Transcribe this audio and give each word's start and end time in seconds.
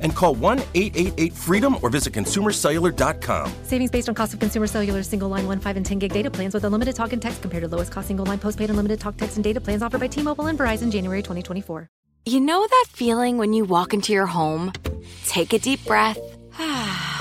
and 0.00 0.14
call 0.14 0.34
1 0.34 0.58
888 0.74 1.32
freedom 1.32 1.76
or 1.82 1.90
visit 1.90 2.12
consumercellular.com. 2.12 3.52
Savings 3.64 3.90
based 3.90 4.08
on 4.08 4.14
cost 4.14 4.34
of 4.34 4.40
consumer 4.40 4.66
cellular 4.66 5.02
single 5.02 5.28
line 5.28 5.46
1, 5.46 5.60
5, 5.60 5.76
and 5.76 5.86
10 5.86 5.98
gig 5.98 6.12
data 6.12 6.30
plans 6.30 6.54
with 6.54 6.64
unlimited 6.64 6.94
talk 6.94 7.12
and 7.12 7.20
text 7.20 7.42
compared 7.42 7.62
to 7.62 7.68
lowest 7.68 7.90
cost 7.92 8.06
single 8.08 8.26
line 8.26 8.38
postpaid 8.38 8.70
unlimited 8.70 9.00
talk, 9.00 9.16
text, 9.16 9.36
and 9.36 9.44
data 9.44 9.60
plans 9.60 9.82
offered 9.82 10.00
by 10.00 10.06
T 10.06 10.22
Mobile 10.22 10.46
and 10.46 10.58
Verizon 10.58 10.90
January 10.92 11.22
2024. 11.22 11.88
You 12.26 12.38
know 12.38 12.66
that 12.66 12.86
feeling 12.90 13.38
when 13.38 13.54
you 13.54 13.64
walk 13.64 13.94
into 13.94 14.12
your 14.12 14.26
home, 14.26 14.72
take 15.24 15.54
a 15.54 15.58
deep 15.58 15.82
breath, 15.86 16.18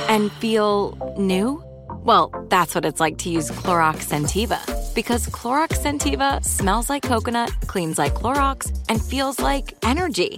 and 0.10 0.30
feel 0.34 1.16
new? 1.18 1.64
Well, 2.04 2.32
that's 2.50 2.76
what 2.76 2.86
it's 2.86 3.00
like 3.00 3.18
to 3.20 3.30
use 3.30 3.50
Clorox 3.50 4.04
Scentiva. 4.10 4.60
Because 4.94 5.28
Clorox 5.28 5.80
Scentiva 5.80 6.44
smells 6.44 6.90
like 6.90 7.04
coconut, 7.04 7.52
cleans 7.68 7.98
like 7.98 8.14
Clorox, 8.14 8.78
and 8.90 9.02
feels 9.02 9.40
like 9.40 9.74
energy. 9.84 10.38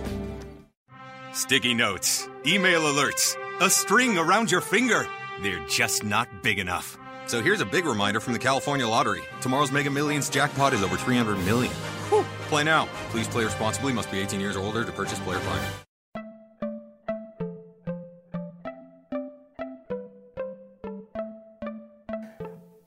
Sticky 1.33 1.73
notes, 1.73 2.27
email 2.45 2.81
alerts, 2.81 3.37
a 3.61 3.69
string 3.69 4.17
around 4.17 4.51
your 4.51 4.59
finger. 4.59 5.07
They're 5.41 5.65
just 5.65 6.03
not 6.03 6.27
big 6.43 6.59
enough. 6.59 6.97
So 7.25 7.41
here's 7.41 7.61
a 7.61 7.65
big 7.65 7.85
reminder 7.85 8.19
from 8.19 8.33
the 8.33 8.39
California 8.39 8.85
Lottery. 8.85 9.21
Tomorrow's 9.39 9.71
Mega 9.71 9.89
Millions 9.89 10.29
jackpot 10.29 10.73
is 10.73 10.83
over 10.83 10.97
300 10.97 11.37
million. 11.45 11.71
Whew. 12.09 12.25
Play 12.49 12.65
now. 12.65 12.89
Please 13.11 13.29
play 13.29 13.45
responsibly. 13.45 13.93
Must 13.93 14.11
be 14.11 14.19
18 14.19 14.41
years 14.41 14.57
or 14.57 14.59
older 14.59 14.83
to 14.83 14.91
purchase 14.91 15.19
player 15.19 15.39
plan. 15.39 15.71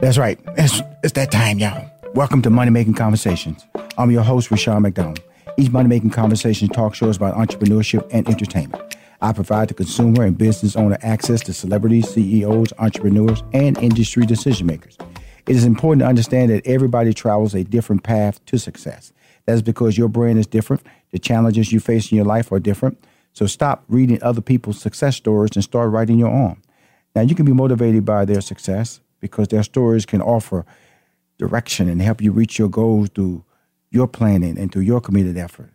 That's 0.00 0.18
right. 0.18 0.38
It's, 0.58 0.82
it's 1.02 1.14
that 1.14 1.32
time, 1.32 1.58
y'all. 1.58 1.90
Welcome 2.12 2.42
to 2.42 2.50
Money 2.50 2.70
Making 2.70 2.92
Conversations. 2.92 3.64
I'm 3.96 4.10
your 4.10 4.22
host, 4.22 4.50
Rushion 4.50 4.82
McDonald. 4.82 5.22
Each 5.56 5.70
Money 5.70 5.88
Making 5.88 6.10
Conversation 6.10 6.68
talk 6.68 6.96
show 6.96 7.08
is 7.08 7.16
about 7.16 7.36
entrepreneurship 7.36 8.08
and 8.10 8.28
entertainment. 8.28 8.96
I 9.20 9.32
provide 9.32 9.68
the 9.68 9.74
consumer 9.74 10.24
and 10.24 10.36
business 10.36 10.74
owner 10.74 10.98
access 11.00 11.42
to 11.42 11.52
celebrities, 11.52 12.08
CEOs, 12.10 12.72
entrepreneurs, 12.78 13.44
and 13.52 13.78
industry 13.78 14.26
decision 14.26 14.66
makers. 14.66 14.98
It 15.46 15.54
is 15.54 15.64
important 15.64 16.00
to 16.00 16.06
understand 16.06 16.50
that 16.50 16.66
everybody 16.66 17.14
travels 17.14 17.54
a 17.54 17.62
different 17.62 18.02
path 18.02 18.44
to 18.46 18.58
success. 18.58 19.12
That 19.46 19.52
is 19.52 19.62
because 19.62 19.96
your 19.96 20.08
brand 20.08 20.40
is 20.40 20.46
different, 20.48 20.82
the 21.12 21.20
challenges 21.20 21.72
you 21.72 21.78
face 21.78 22.10
in 22.10 22.16
your 22.16 22.26
life 22.26 22.50
are 22.50 22.58
different. 22.58 22.98
So 23.32 23.46
stop 23.46 23.84
reading 23.88 24.20
other 24.22 24.40
people's 24.40 24.80
success 24.80 25.14
stories 25.14 25.52
and 25.54 25.62
start 25.62 25.92
writing 25.92 26.18
your 26.18 26.30
own. 26.30 26.60
Now, 27.14 27.22
you 27.22 27.36
can 27.36 27.46
be 27.46 27.52
motivated 27.52 28.04
by 28.04 28.24
their 28.24 28.40
success 28.40 29.00
because 29.20 29.48
their 29.48 29.62
stories 29.62 30.04
can 30.04 30.20
offer 30.20 30.66
direction 31.38 31.88
and 31.88 32.02
help 32.02 32.20
you 32.20 32.32
reach 32.32 32.58
your 32.58 32.68
goals 32.68 33.08
through 33.14 33.44
your 33.94 34.08
planning 34.08 34.58
and 34.58 34.72
through 34.72 34.82
your 34.82 35.00
committed 35.00 35.38
effort. 35.38 35.70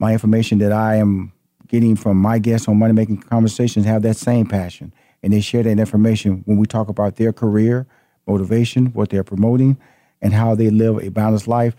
My 0.00 0.12
information 0.12 0.58
that 0.58 0.72
I 0.72 0.96
am 0.96 1.32
getting 1.68 1.94
from 1.94 2.16
my 2.16 2.40
guests 2.40 2.66
on 2.66 2.76
Money 2.78 2.92
Making 2.92 3.18
Conversations 3.18 3.86
have 3.86 4.02
that 4.02 4.16
same 4.16 4.46
passion, 4.46 4.92
and 5.22 5.32
they 5.32 5.40
share 5.40 5.62
that 5.62 5.78
information 5.78 6.42
when 6.46 6.58
we 6.58 6.66
talk 6.66 6.88
about 6.88 7.14
their 7.14 7.32
career, 7.32 7.86
motivation, 8.26 8.86
what 8.86 9.10
they're 9.10 9.22
promoting, 9.22 9.78
and 10.20 10.32
how 10.32 10.56
they 10.56 10.68
live 10.68 10.98
a 10.98 11.10
balanced 11.10 11.46
life, 11.46 11.76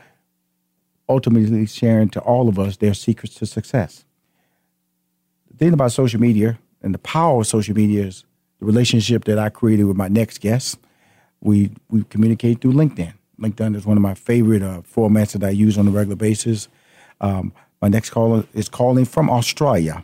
ultimately 1.09 1.65
sharing 1.65 2.07
to 2.09 2.21
all 2.21 2.47
of 2.47 2.57
us 2.57 2.77
their 2.77 2.93
secrets 2.93 3.35
to 3.35 3.45
success. 3.45 4.05
The 5.51 5.57
thing 5.57 5.73
about 5.73 5.91
social 5.91 6.21
media 6.21 6.57
and 6.81 6.93
the 6.93 6.99
power 6.99 7.41
of 7.41 7.47
social 7.47 7.75
media 7.75 8.05
is 8.05 8.23
the 8.59 8.65
relationship 8.65 9.25
that 9.25 9.37
I 9.37 9.49
created 9.49 9.83
with 9.83 9.97
my 9.97 10.07
next 10.07 10.39
guest. 10.39 10.77
We 11.41 11.71
we 11.89 12.03
communicate 12.05 12.61
through 12.61 12.73
LinkedIn. 12.73 13.13
LinkedIn 13.39 13.75
is 13.75 13.85
one 13.85 13.97
of 13.97 14.03
my 14.03 14.13
favorite 14.13 14.61
uh, 14.61 14.81
formats 14.81 15.33
that 15.33 15.43
I 15.43 15.49
use 15.49 15.77
on 15.77 15.87
a 15.87 15.91
regular 15.91 16.15
basis. 16.15 16.67
Um, 17.21 17.53
my 17.81 17.87
next 17.87 18.09
caller 18.09 18.45
is 18.53 18.69
calling 18.69 19.05
from 19.05 19.29
Australia. 19.29 20.03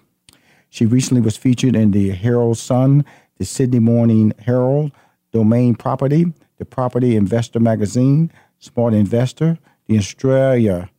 She 0.70 0.86
recently 0.86 1.22
was 1.22 1.38
featured 1.38 1.76
in 1.76 1.92
the 1.92 2.12
Herald 2.12 2.58
Sun, 2.58 3.06
the 3.38 3.46
Sydney 3.46 3.80
Morning 3.80 4.34
Herald, 4.40 4.92
Domain 5.32 5.76
Property, 5.76 6.32
the 6.58 6.66
Property 6.66 7.16
Investor 7.16 7.60
Magazine, 7.60 8.32
Smart 8.60 8.94
Investor, 8.94 9.58
the 9.88 9.98
Australia 9.98 10.90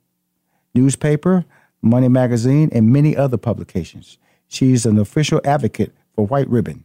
newspaper, 0.75 1.44
Money 1.82 2.09
Magazine, 2.09 2.70
and 2.72 2.93
many 2.93 3.16
other 3.16 3.37
publications. 3.37 4.19
She's 4.49 4.87
an 4.87 4.99
official 4.99 5.41
advocate 5.44 5.93
for 6.14 6.26
White 6.26 6.49
Ribbon. 6.49 6.84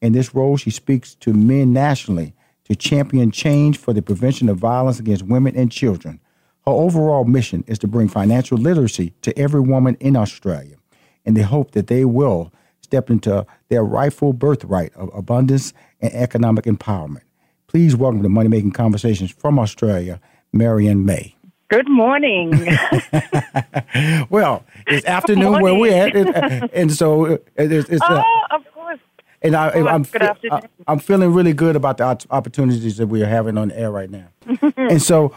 In 0.00 0.12
this 0.12 0.34
role, 0.34 0.56
she 0.56 0.70
speaks 0.70 1.14
to 1.16 1.32
men 1.32 1.72
nationally 1.72 2.34
to 2.68 2.76
champion 2.76 3.30
change 3.30 3.78
for 3.78 3.92
the 3.92 4.02
prevention 4.02 4.48
of 4.48 4.58
violence 4.58 5.00
against 5.00 5.24
women 5.24 5.56
and 5.56 5.72
children. 5.72 6.20
Her 6.66 6.72
overall 6.72 7.24
mission 7.24 7.64
is 7.66 7.78
to 7.80 7.88
bring 7.88 8.08
financial 8.08 8.58
literacy 8.58 9.14
to 9.22 9.36
every 9.38 9.60
woman 9.60 9.96
in 10.00 10.16
Australia 10.16 10.76
in 11.24 11.34
the 11.34 11.42
hope 11.42 11.72
that 11.72 11.86
they 11.86 12.04
will 12.04 12.52
step 12.82 13.10
into 13.10 13.46
their 13.68 13.84
rightful 13.84 14.32
birthright 14.32 14.94
of 14.94 15.10
abundance 15.14 15.72
and 16.00 16.12
economic 16.12 16.64
empowerment. 16.64 17.22
Please 17.66 17.96
welcome 17.96 18.22
to 18.22 18.28
Money 18.28 18.48
Making 18.48 18.72
Conversations 18.72 19.30
from 19.30 19.58
Australia, 19.58 20.20
Marion 20.52 21.04
Mays. 21.04 21.32
Good 21.70 21.88
morning. 21.90 22.50
well, 24.30 24.64
it's 24.86 25.06
afternoon 25.06 25.60
where 25.60 25.74
we're 25.74 26.06
at, 26.06 26.70
and, 26.72 26.90
so 26.90 27.38
it's, 27.56 27.90
it's 27.90 28.00
uh, 28.00 28.22
oh, 28.24 28.56
of 28.56 28.62
course. 28.62 28.67
And 29.42 29.54
I, 29.54 29.70
Oh, 29.70 29.86
I'm, 29.86 30.02
good 30.02 30.22
afternoon. 30.22 30.68
I, 30.86 30.92
am 30.92 30.98
feeling 30.98 31.32
really 31.32 31.52
good 31.52 31.76
about 31.76 31.98
the 31.98 32.26
opportunities 32.30 32.96
that 32.96 33.06
we 33.06 33.22
are 33.22 33.26
having 33.26 33.56
on 33.56 33.68
the 33.68 33.78
air 33.78 33.90
right 33.90 34.10
now. 34.10 34.28
and 34.76 35.00
so, 35.00 35.34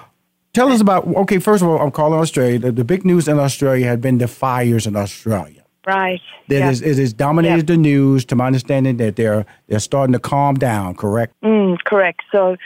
tell 0.53 0.71
us 0.71 0.81
about. 0.81 1.07
Okay, 1.07 1.39
first 1.39 1.61
of 1.61 1.69
all, 1.69 1.79
I'm 1.79 1.91
calling 1.91 2.19
Australia. 2.19 2.59
The, 2.59 2.71
the 2.71 2.83
big 2.83 3.05
news 3.05 3.27
in 3.27 3.39
Australia 3.39 3.87
had 3.87 4.01
been 4.01 4.17
the 4.17 4.27
fires 4.27 4.87
in 4.87 4.95
Australia. 4.95 5.63
Right. 5.85 6.21
That 6.47 6.59
yeah. 6.59 6.69
is- 6.69 6.81
it 6.81 6.97
has 6.97 7.13
dominated 7.13 7.67
the 7.67 7.77
news. 7.77 8.25
To 8.25 8.35
my 8.35 8.47
understanding, 8.47 8.97
that 8.97 9.15
they're 9.15 9.45
they're 9.67 9.79
starting 9.79 10.13
to 10.13 10.19
calm 10.19 10.55
down. 10.55 10.95
Correct? 10.95 11.33
Mm, 11.43 11.77
correct. 11.85 12.21
So 12.31 12.57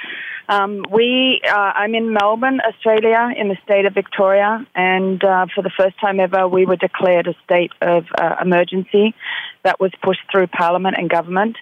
um, 0.48 0.84
we, 0.92 1.42
uh, 1.48 1.56
I'm 1.76 1.96
in 1.96 2.14
Melbourne, 2.14 2.60
Australia, 2.62 3.30
in 3.36 3.48
the 3.48 3.58
state 3.64 3.86
of 3.86 3.94
Victoria, 3.94 4.66
and 4.76 5.24
uh, 5.24 5.48
for 5.54 5.62
the 5.64 5.72
first 5.72 6.00
time 6.00 6.20
ever, 6.20 6.48
we 6.48 6.66
were 6.66 6.76
declared 6.76 7.28
a 7.28 7.34
state 7.44 7.72
of 7.82 8.06
uh, 8.20 8.36
emergency 8.42 9.16
that 9.66 9.80
was 9.82 9.92
pushed 10.02 10.22
through 10.32 10.48
Parliament 10.48 10.96
and 10.98 11.10
government. 11.10 11.58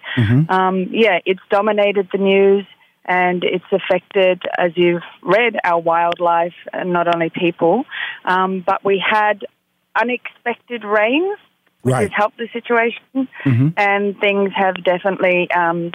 Um, 0.50 0.88
yeah, 0.92 1.18
it's 1.26 1.42
dominated 1.50 2.10
the 2.12 2.20
news. 2.20 2.66
And 3.06 3.44
it's 3.44 3.66
affected, 3.70 4.44
as 4.58 4.72
you've 4.78 5.02
read, 5.22 5.58
our 5.66 5.78
wildlife 5.82 6.54
and 6.72 6.94
not 6.94 7.14
only 7.14 7.30
people. 7.30 7.84
Um, 8.24 8.64
but 8.66 8.86
we 8.86 9.04
had 9.06 9.44
unexpected 10.00 10.86
rains, 10.86 11.38
which 11.82 11.92
Right. 11.94 12.04
has 12.04 12.12
helped 12.16 12.38
the 12.38 12.48
situation 12.54 13.28
Mhm. 13.46 13.74
and 13.76 14.18
things 14.20 14.54
have 14.56 14.82
definitely 14.86 15.52
um, 15.52 15.92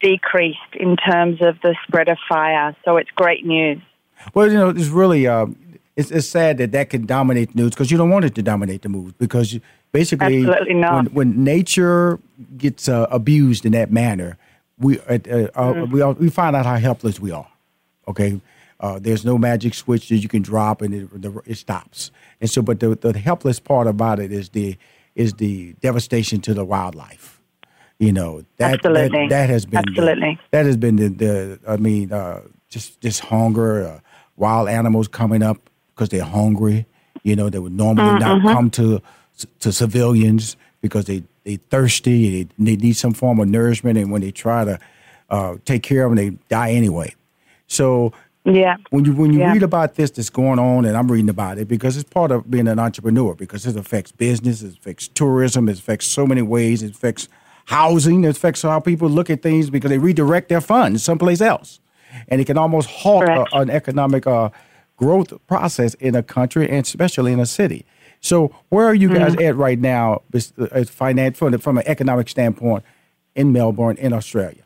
decreased 0.00 0.74
in 0.74 0.96
terms 0.96 1.42
of 1.42 1.60
the 1.60 1.76
spread 1.86 2.08
of 2.08 2.16
fire. 2.30 2.74
So 2.84 2.96
it's 2.96 3.10
great 3.10 3.44
news. 3.44 3.80
Well, 4.32 4.50
you 4.50 4.56
know, 4.56 4.70
it's 4.70 4.88
really 4.88 5.26
uh, 5.26 5.46
it's, 5.98 6.10
it's 6.10 6.28
sad 6.28 6.58
that 6.58 6.72
that 6.72 6.90
can 6.90 7.04
dominate 7.06 7.52
the 7.54 7.60
news 7.62 7.70
because 7.70 7.90
you 7.90 7.98
don't 7.98 8.08
want 8.10 8.24
it 8.24 8.34
to 8.36 8.42
dominate 8.42 8.82
the 8.82 8.88
news 8.88 9.12
because 9.18 9.52
you- 9.52 9.60
basically, 9.92 10.38
When, 10.94 11.06
when 11.14 11.44
nature 11.44 12.18
gets 12.56 12.88
uh, 12.88 13.06
abused 13.10 13.66
in 13.66 13.72
that 13.72 13.90
manner, 13.90 14.38
we 14.78 15.00
uh, 15.00 15.18
uh, 15.30 15.48
uh, 15.54 15.86
we 15.90 16.00
all, 16.00 16.12
we 16.14 16.30
find 16.30 16.54
out 16.54 16.64
how 16.66 16.76
helpless 16.76 17.18
we 17.18 17.32
are. 17.32 17.48
Okay, 18.06 18.40
uh, 18.80 18.98
there's 19.00 19.24
no 19.24 19.36
magic 19.36 19.74
switch 19.74 20.08
that 20.08 20.18
you 20.18 20.28
can 20.28 20.40
drop 20.42 20.82
and 20.82 20.94
it, 20.94 21.22
the, 21.22 21.42
it 21.46 21.56
stops. 21.58 22.10
And 22.40 22.48
so, 22.48 22.62
but 22.62 22.78
the, 22.80 22.94
the 22.94 23.18
helpless 23.18 23.58
part 23.58 23.86
about 23.88 24.20
it 24.20 24.30
is 24.32 24.50
the 24.50 24.76
is 25.16 25.32
the 25.34 25.72
devastation 25.80 26.40
to 26.42 26.54
the 26.54 26.64
wildlife. 26.64 27.40
You 27.98 28.12
know 28.12 28.44
that 28.58 28.70
that, 29.10 29.10
that 29.30 29.50
has 29.50 29.66
been 29.66 29.80
the- 29.86 29.92
that 30.52 30.64
has 30.66 30.76
been 30.76 30.94
the, 30.96 31.08
the 31.08 31.60
I 31.66 31.76
mean, 31.76 32.12
uh, 32.12 32.42
just 32.68 33.00
just 33.00 33.20
hunger, 33.20 33.84
uh, 33.88 34.00
wild 34.36 34.68
animals 34.68 35.08
coming 35.08 35.42
up 35.42 35.58
because 35.98 36.08
they're 36.10 36.22
hungry. 36.24 36.86
You 37.24 37.34
know, 37.36 37.50
they 37.50 37.58
would 37.58 37.76
normally 37.76 38.14
not 38.14 38.40
Mhm. 38.40 38.52
come 38.52 38.70
to 38.70 39.02
to 39.60 39.72
civilians 39.72 40.56
because 40.80 41.04
they 41.06 41.22
they 41.44 41.56
thirsty. 41.70 42.44
They, 42.44 42.48
they 42.58 42.76
need 42.76 42.94
some 42.96 43.12
form 43.12 43.40
of 43.40 43.48
nourishment, 43.48 43.98
and 43.98 44.10
when 44.12 44.20
they 44.22 44.30
try 44.30 44.64
to 44.64 44.78
uh, 45.30 45.56
take 45.64 45.82
care 45.82 46.04
of 46.04 46.10
them, 46.10 46.16
they 46.16 46.30
die 46.48 46.70
anyway. 46.70 47.14
So 47.66 48.12
Yeah. 48.44 48.76
when 48.90 49.04
you 49.04 49.12
when 49.12 49.32
you 49.32 49.40
Yeah. 49.40 49.52
read 49.52 49.62
about 49.62 49.96
this 49.96 50.10
that's 50.12 50.30
going 50.30 50.58
on, 50.58 50.84
and 50.86 50.96
I'm 50.96 51.10
reading 51.10 51.28
about 51.28 51.58
it 51.58 51.68
because 51.68 51.96
it's 51.96 52.08
part 52.08 52.30
of 52.30 52.48
being 52.50 52.68
an 52.68 52.78
entrepreneur 52.78 53.34
because 53.34 53.66
it 53.66 53.76
affects 53.76 54.12
business, 54.12 54.62
it 54.62 54.74
affects 54.78 55.08
tourism, 55.08 55.68
it 55.68 55.78
affects 55.78 56.06
so 56.06 56.26
many 56.26 56.42
ways, 56.42 56.82
it 56.82 56.92
affects 56.92 57.28
housing, 57.66 58.24
it 58.24 58.30
affects 58.30 58.62
how 58.62 58.80
people 58.80 59.08
look 59.10 59.28
at 59.30 59.42
things 59.42 59.68
because 59.68 59.90
they 59.90 59.98
redirect 59.98 60.48
their 60.48 60.60
funds 60.62 61.02
someplace 61.02 61.40
else, 61.42 61.80
and 62.28 62.40
it 62.40 62.44
can 62.46 62.56
almost 62.56 62.88
halt 62.88 63.22
a, 63.34 63.46
an 63.52 63.68
economic 63.70 64.26
uh, 64.26 64.48
growth 64.98 65.32
process 65.46 65.94
in 65.94 66.14
a 66.14 66.22
country 66.22 66.68
and 66.68 66.84
especially 66.84 67.32
in 67.32 67.40
a 67.40 67.46
city. 67.46 67.86
So 68.20 68.54
where 68.68 68.84
are 68.84 68.94
you 68.94 69.08
guys 69.08 69.34
at 69.36 69.56
right 69.56 69.78
now, 69.78 70.22
uh, 70.34 70.66
as 70.72 70.90
finance 70.90 71.38
from, 71.38 71.56
from 71.58 71.78
an 71.78 71.84
economic 71.86 72.28
standpoint 72.28 72.84
in 73.34 73.52
Melbourne 73.52 73.96
in 73.96 74.12
Australia? 74.12 74.64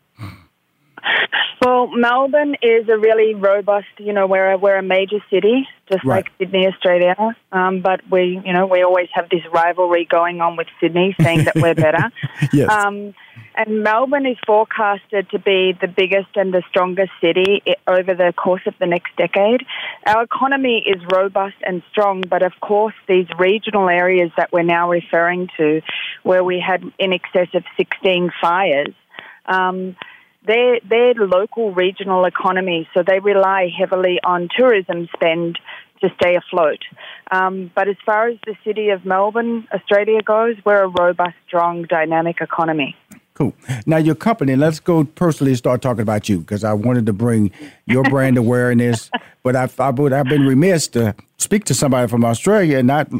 Well, 1.64 1.87
Melbourne 1.88 2.56
is 2.61 2.88
a 2.88 2.99
really 2.99 3.35
robust, 3.35 3.87
you 3.99 4.12
know, 4.12 4.26
we're 4.26 4.53
a, 4.53 4.59
we're 4.59 4.76
a 4.76 4.82
major 4.82 5.19
city, 5.31 5.69
just 5.91 6.05
Right. 6.05 6.25
like 6.25 6.32
Sydney, 6.38 6.67
Australia. 6.67 7.14
Um, 7.53 7.82
but 7.82 8.00
we, 8.11 8.41
you 8.44 8.53
know, 8.53 8.67
we 8.67 8.82
always 8.82 9.09
have 9.12 9.29
this 9.29 9.43
rivalry 9.53 10.05
going 10.05 10.41
on 10.41 10.56
with 10.56 10.67
Sydney, 10.81 11.14
saying 11.20 11.44
that 11.44 11.55
we're 11.55 11.75
better. 11.75 12.11
Yes. 12.53 12.69
Um, 12.70 13.14
and 13.55 13.82
Melbourne 13.82 14.26
is 14.26 14.37
forecasted 14.47 15.31
to 15.31 15.38
be 15.38 15.76
the 15.81 15.87
biggest 15.87 16.29
and 16.37 16.53
the 16.53 16.62
strongest 16.69 17.12
city 17.20 17.62
over 17.87 18.15
the 18.15 18.32
course 18.37 18.62
of 18.67 18.75
the 18.81 18.87
next 18.87 19.15
decade. 19.17 19.65
Our 20.06 20.23
economy 20.25 20.82
is 20.87 21.00
robust 21.12 21.56
and 21.62 21.82
strong, 21.91 22.23
but 22.23 22.43
of 22.43 22.53
course, 22.61 22.94
these 23.06 23.26
regional 23.38 23.88
areas 23.88 24.31
that 24.37 24.53
we're 24.53 24.62
now 24.65 24.91
referring 24.91 25.49
to, 25.58 25.82
where 26.25 26.43
we 26.43 26.61
had 26.61 26.82
in 26.99 27.12
excess 27.12 27.49
of 27.55 27.65
16 27.76 28.32
fires, 28.41 28.94
um, 29.47 29.97
they're, 30.47 31.15
local 31.15 31.73
regional 31.73 32.25
economies, 32.25 32.87
so 32.94 33.03
they 33.06 33.21
rely 33.21 33.69
heavily 33.77 34.19
on 34.25 34.49
tourism 34.56 35.09
spend 35.15 35.59
to 36.00 36.09
stay 36.21 36.37
afloat. 36.37 36.81
Um, 37.31 37.71
but 37.75 37.89
as 37.89 37.97
far 38.05 38.29
as 38.29 38.39
the 38.44 38.56
city 38.65 38.91
of 38.91 39.05
Melbourne, 39.05 39.69
Australia 39.73 40.21
goes, 40.23 40.56
we're 40.65 40.83
a 40.83 40.89
robust, 40.89 41.37
strong, 41.47 41.85
dynamic 41.85 42.39
economy. 42.41 42.97
Cool. 43.35 43.55
Now 43.87 43.97
your 43.97 44.15
company. 44.15 44.56
Let's 44.56 44.79
go 44.79 45.05
personally 45.05 45.55
start 45.55 45.81
talking 45.81 46.03
about 46.03 46.29
you 46.29 46.41
because 46.41 46.65
I 46.65 46.75
wanted 46.75 47.06
to 47.06 47.12
bring 47.12 47.50
your 47.87 48.03
brand 48.05 48.37
awareness, 48.37 49.11
but 49.43 49.56
I, 49.56 49.71
I 49.79 49.91
would 49.91 50.12
I've 50.12 50.27
been 50.27 50.47
remiss 50.47 50.89
to 50.89 51.15
speak 51.39 51.65
to 51.67 51.75
somebody 51.75 52.09
from 52.09 52.25
Australia 52.25 52.79
and 52.79 52.89
not 52.89 53.11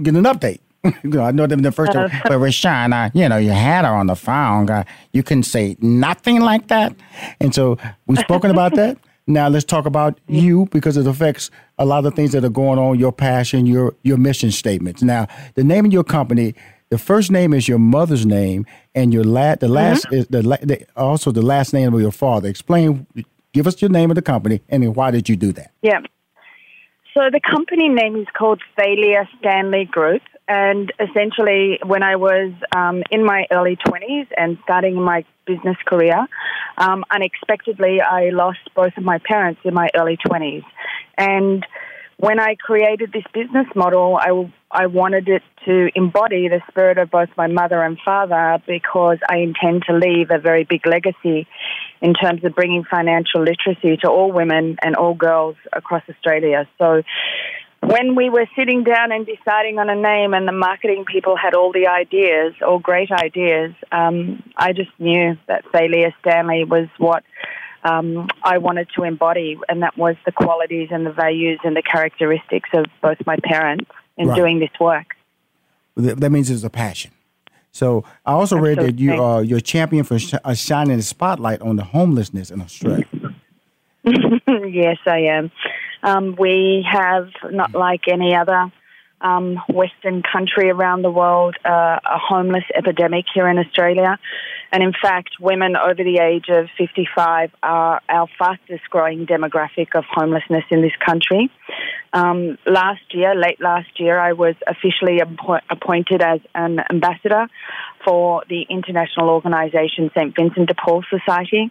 get 0.00 0.14
an 0.14 0.24
update. 0.24 0.60
I 0.84 1.32
know 1.32 1.46
them 1.46 1.62
the 1.62 1.72
first 1.72 1.92
time, 1.92 2.10
but 2.24 2.38
Rushion, 2.38 2.92
I, 2.92 3.10
you 3.14 3.28
know, 3.28 3.36
you 3.36 3.50
had 3.50 3.84
her 3.84 3.92
on 3.92 4.06
the 4.06 4.14
phone. 4.16 4.70
Uh, 4.70 4.84
you 5.12 5.22
couldn't 5.22 5.42
say 5.44 5.76
nothing 5.80 6.40
like 6.40 6.68
that, 6.68 6.94
and 7.40 7.54
so 7.54 7.76
we've 8.06 8.18
spoken 8.18 8.50
about 8.50 8.74
that. 8.74 8.98
Now 9.30 9.48
let's 9.48 9.66
talk 9.66 9.84
about 9.84 10.18
you 10.26 10.68
because 10.70 10.96
it 10.96 11.06
affects 11.06 11.50
a 11.78 11.84
lot 11.84 12.06
of 12.06 12.14
things 12.14 12.32
that 12.32 12.46
are 12.46 12.48
going 12.48 12.78
on. 12.78 12.98
Your 12.98 13.12
passion, 13.12 13.66
your 13.66 13.94
your 14.02 14.16
mission 14.16 14.50
statements. 14.50 15.02
Now 15.02 15.28
the 15.54 15.62
name 15.62 15.84
of 15.84 15.92
your 15.92 16.02
company. 16.02 16.54
The 16.88 16.96
first 16.96 17.30
name 17.30 17.52
is 17.52 17.68
your 17.68 17.78
mother's 17.78 18.24
name, 18.24 18.64
and 18.94 19.12
your 19.12 19.24
la- 19.24 19.56
the 19.56 19.68
last 19.68 20.06
is 20.10 20.26
the, 20.28 20.42
la- 20.42 20.56
the 20.62 20.86
also 20.96 21.30
the 21.30 21.42
last 21.42 21.74
name 21.74 21.92
of 21.92 22.00
your 22.00 22.10
father. 22.10 22.48
Explain, 22.48 23.06
give 23.52 23.66
us 23.66 23.82
your 23.82 23.90
name 23.90 24.10
of 24.10 24.14
the 24.14 24.22
company, 24.22 24.62
and 24.70 24.82
then 24.82 24.94
why 24.94 25.10
did 25.10 25.28
you 25.28 25.36
do 25.36 25.52
that? 25.52 25.72
Yeah. 25.82 26.00
So 27.12 27.28
the 27.30 27.40
company 27.40 27.90
name 27.90 28.16
is 28.16 28.26
called 28.32 28.62
Thalia 28.78 29.28
Stanley 29.38 29.84
Group, 29.84 30.22
and 30.48 30.92
essentially, 30.98 31.78
when 31.84 32.02
I 32.02 32.16
was 32.16 32.52
um, 32.74 33.02
in 33.10 33.24
my 33.24 33.46
early 33.50 33.76
twenties 33.76 34.26
and 34.36 34.58
starting 34.64 34.94
my 35.00 35.24
business 35.46 35.76
career, 35.86 36.26
um, 36.78 37.04
unexpectedly 37.10 38.00
I 38.00 38.30
lost 38.30 38.60
both 38.74 38.96
of 38.96 39.04
my 39.04 39.18
parents 39.18 39.60
in 39.64 39.74
my 39.74 39.88
early 39.94 40.16
twenties, 40.16 40.62
and 41.16 41.64
when 42.18 42.40
I 42.40 42.56
created 42.56 43.12
this 43.12 43.22
business 43.32 43.66
model, 43.76 44.18
I, 44.20 44.52
I 44.72 44.86
wanted 44.86 45.28
it 45.28 45.42
to 45.66 45.88
embody 45.94 46.48
the 46.48 46.60
spirit 46.68 46.98
of 46.98 47.12
both 47.12 47.28
my 47.36 47.46
mother 47.46 47.80
and 47.80 47.96
father 48.04 48.60
because 48.66 49.18
I 49.30 49.36
intend 49.36 49.84
to 49.88 49.94
leave 49.94 50.32
a 50.32 50.38
very 50.38 50.64
big 50.64 50.84
legacy 50.84 51.46
in 52.00 52.14
terms 52.14 52.44
of 52.44 52.56
bringing 52.56 52.82
financial 52.82 53.42
literacy 53.42 53.98
to 53.98 54.10
all 54.10 54.32
women 54.32 54.78
and 54.82 54.96
all 54.96 55.14
girls 55.14 55.54
across 55.72 56.02
Australia. 56.08 56.68
So 56.78 57.02
when 57.80 58.14
we 58.14 58.28
were 58.28 58.46
sitting 58.56 58.84
down 58.84 59.12
and 59.12 59.26
deciding 59.26 59.78
on 59.78 59.88
a 59.88 59.94
name 59.94 60.34
and 60.34 60.46
the 60.46 60.52
marketing 60.52 61.04
people 61.04 61.36
had 61.36 61.54
all 61.54 61.72
the 61.72 61.86
ideas, 61.86 62.54
all 62.66 62.78
great 62.78 63.10
ideas, 63.10 63.72
um, 63.92 64.42
I 64.56 64.72
just 64.72 64.90
knew 64.98 65.36
that 65.46 65.64
Thalia 65.72 66.14
Stanley 66.20 66.64
was 66.64 66.88
what 66.98 67.22
um, 67.84 68.28
I 68.42 68.58
wanted 68.58 68.88
to 68.96 69.04
embody, 69.04 69.58
and 69.68 69.82
that 69.82 69.96
was 69.96 70.16
the 70.26 70.32
qualities 70.32 70.88
and 70.90 71.06
the 71.06 71.12
values 71.12 71.60
and 71.64 71.76
the 71.76 71.82
characteristics 71.82 72.68
of 72.74 72.86
both 73.00 73.18
my 73.26 73.36
parents 73.42 73.90
in 74.16 74.28
Right. 74.28 74.36
doing 74.36 74.58
this 74.58 74.70
work. 74.80 75.14
That 75.96 76.30
means 76.30 76.50
it's 76.50 76.64
a 76.64 76.70
passion. 76.70 77.12
So 77.70 78.04
I 78.26 78.32
also 78.32 78.56
read 78.56 78.78
that 78.78 78.98
you 78.98 79.22
are 79.22 79.42
you're 79.44 79.58
a 79.58 79.60
champion 79.60 80.02
for 80.04 80.18
sh- 80.18 80.34
uh, 80.44 80.54
shining 80.54 80.96
the 80.96 81.02
spotlight 81.02 81.60
on 81.60 81.76
the 81.76 81.84
homelessness 81.84 82.50
in 82.50 82.60
Australia. 82.60 83.04
yes, 84.04 84.96
I 85.06 85.18
am. 85.18 85.50
Um, 86.02 86.36
we 86.38 86.86
have, 86.90 87.28
not 87.50 87.72
like 87.72 88.02
any 88.08 88.34
other 88.34 88.70
um, 89.20 89.56
Western 89.68 90.22
country 90.22 90.70
around 90.70 91.02
the 91.02 91.10
world, 91.10 91.56
uh, 91.64 91.98
a 92.04 92.18
homeless 92.18 92.64
epidemic 92.74 93.24
here 93.34 93.48
in 93.48 93.58
Australia. 93.58 94.18
And 94.70 94.82
in 94.82 94.92
fact, 94.92 95.30
women 95.40 95.76
over 95.76 96.04
the 96.04 96.20
age 96.20 96.46
of 96.50 96.68
55 96.76 97.50
are 97.62 98.00
our 98.08 98.28
fastest 98.38 98.82
growing 98.90 99.26
demographic 99.26 99.88
of 99.94 100.04
homelessness 100.10 100.64
in 100.70 100.82
this 100.82 100.92
country. 101.04 101.50
Um, 102.12 102.58
last 102.66 103.02
year, 103.12 103.34
late 103.34 103.60
last 103.60 103.98
year, 103.98 104.18
I 104.18 104.32
was 104.32 104.54
officially 104.66 105.20
appo- 105.20 105.60
appointed 105.70 106.22
as 106.22 106.40
an 106.54 106.80
ambassador 106.90 107.46
for 108.04 108.42
the 108.48 108.62
international 108.68 109.30
organisation 109.30 110.10
St. 110.14 110.34
Vincent 110.36 110.68
de 110.68 110.74
Paul 110.74 111.02
Society. 111.10 111.70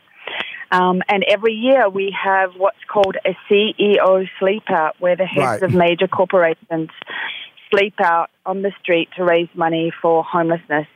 Um, 0.71 1.01
and 1.07 1.23
every 1.27 1.53
year 1.53 1.89
we 1.89 2.15
have 2.23 2.51
what's 2.57 2.83
called 2.91 3.15
a 3.25 3.35
CEO 3.49 4.27
sleep 4.39 4.63
out, 4.69 4.95
where 4.99 5.15
the 5.15 5.25
heads 5.25 5.61
Right. 5.61 5.63
of 5.63 5.73
major 5.73 6.07
corporations 6.07 6.89
sleep 7.71 7.95
out 8.01 8.29
on 8.45 8.61
the 8.61 8.71
street 8.81 9.09
to 9.17 9.23
raise 9.23 9.49
money 9.53 9.91
for 10.01 10.23
homelessness. 10.23 10.87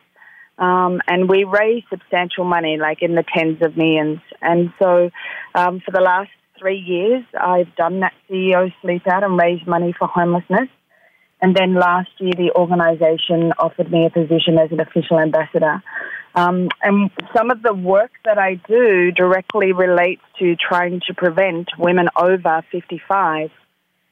Um, 0.57 1.01
and 1.07 1.27
we 1.29 1.43
raise 1.43 1.83
substantial 1.89 2.43
money, 2.43 2.77
like 2.77 3.01
in 3.01 3.15
the 3.15 3.23
tens 3.23 3.61
of 3.61 3.75
millions. 3.77 4.19
And 4.41 4.71
so 4.81 5.09
um, 5.55 5.81
for 5.83 5.91
the 5.91 6.01
last 6.01 6.29
three 6.59 6.77
years, 6.77 7.23
I've 7.39 7.73
done 7.75 8.01
that 8.01 8.13
CEO 8.29 8.71
sleep 8.81 9.07
out 9.07 9.23
and 9.23 9.39
raised 9.39 9.65
money 9.65 9.93
for 9.97 10.07
homelessness. 10.07 10.69
And 11.41 11.55
then 11.55 11.73
last 11.73 12.11
year, 12.19 12.33
the 12.37 12.51
organisation 12.55 13.51
offered 13.57 13.91
me 13.91 14.05
a 14.05 14.11
position 14.11 14.59
as 14.59 14.71
an 14.71 14.79
official 14.79 15.19
ambassador. 15.19 15.81
Um, 16.35 16.69
and 16.81 17.11
some 17.35 17.51
of 17.51 17.61
the 17.61 17.73
work 17.73 18.11
that 18.25 18.37
I 18.37 18.55
do 18.55 19.11
directly 19.11 19.73
relates 19.73 20.21
to 20.39 20.55
trying 20.55 21.01
to 21.07 21.13
prevent 21.13 21.69
women 21.77 22.07
over 22.15 22.63
55 22.71 23.51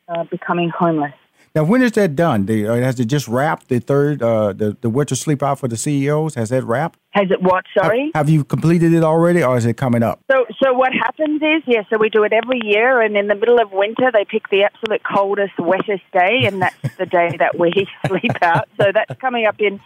uh, 0.07 0.23
becoming 0.25 0.69
homeless. 0.69 1.13
Now, 1.55 1.63
when 1.63 1.81
is 1.81 1.93
that 1.93 2.15
done? 2.15 2.45
The, 2.45 2.67
uh, 2.67 2.75
has 2.75 2.99
it 2.99 3.05
just 3.05 3.27
wrapped 3.27 3.69
the 3.69 3.79
third, 3.79 4.21
uh, 4.21 4.53
the 4.53 4.77
the 4.81 4.89
winter 4.89 5.15
sleep 5.15 5.41
out 5.41 5.59
for 5.59 5.67
the 5.67 5.77
CEOs? 5.77 6.35
Has 6.35 6.49
that 6.49 6.63
wrapped? 6.63 6.99
Has 7.11 7.31
it 7.31 7.41
what? 7.41 7.65
Sorry. 7.75 8.11
Have, 8.13 8.27
have, 8.27 8.29
you 8.29 8.43
completed 8.43 8.93
it 8.93 9.03
already, 9.03 9.43
or 9.43 9.57
is 9.57 9.65
it 9.65 9.75
coming 9.75 10.03
up? 10.03 10.19
So, 10.31 10.45
so 10.63 10.73
what 10.73 10.93
happens 10.93 11.41
is, 11.41 11.63
yeah, 11.65 11.81
so 11.89 11.97
we 11.97 12.09
do 12.09 12.23
it 12.23 12.33
every 12.33 12.61
year, 12.63 13.01
and 13.01 13.17
in 13.17 13.27
the 13.27 13.35
middle 13.35 13.59
of 13.59 13.71
winter, 13.71 14.11
they 14.13 14.25
pick 14.25 14.49
the 14.49 14.63
absolute 14.63 15.01
coldest, 15.03 15.57
wettest 15.57 16.03
day, 16.13 16.41
and 16.43 16.61
that's 16.61 16.97
the 16.97 17.07
day 17.07 17.35
that 17.39 17.57
we 17.57 17.71
sleep 18.07 18.37
out. 18.43 18.69
So 18.79 18.91
that's 18.93 19.19
coming 19.19 19.47
up 19.47 19.59
in, 19.59 19.79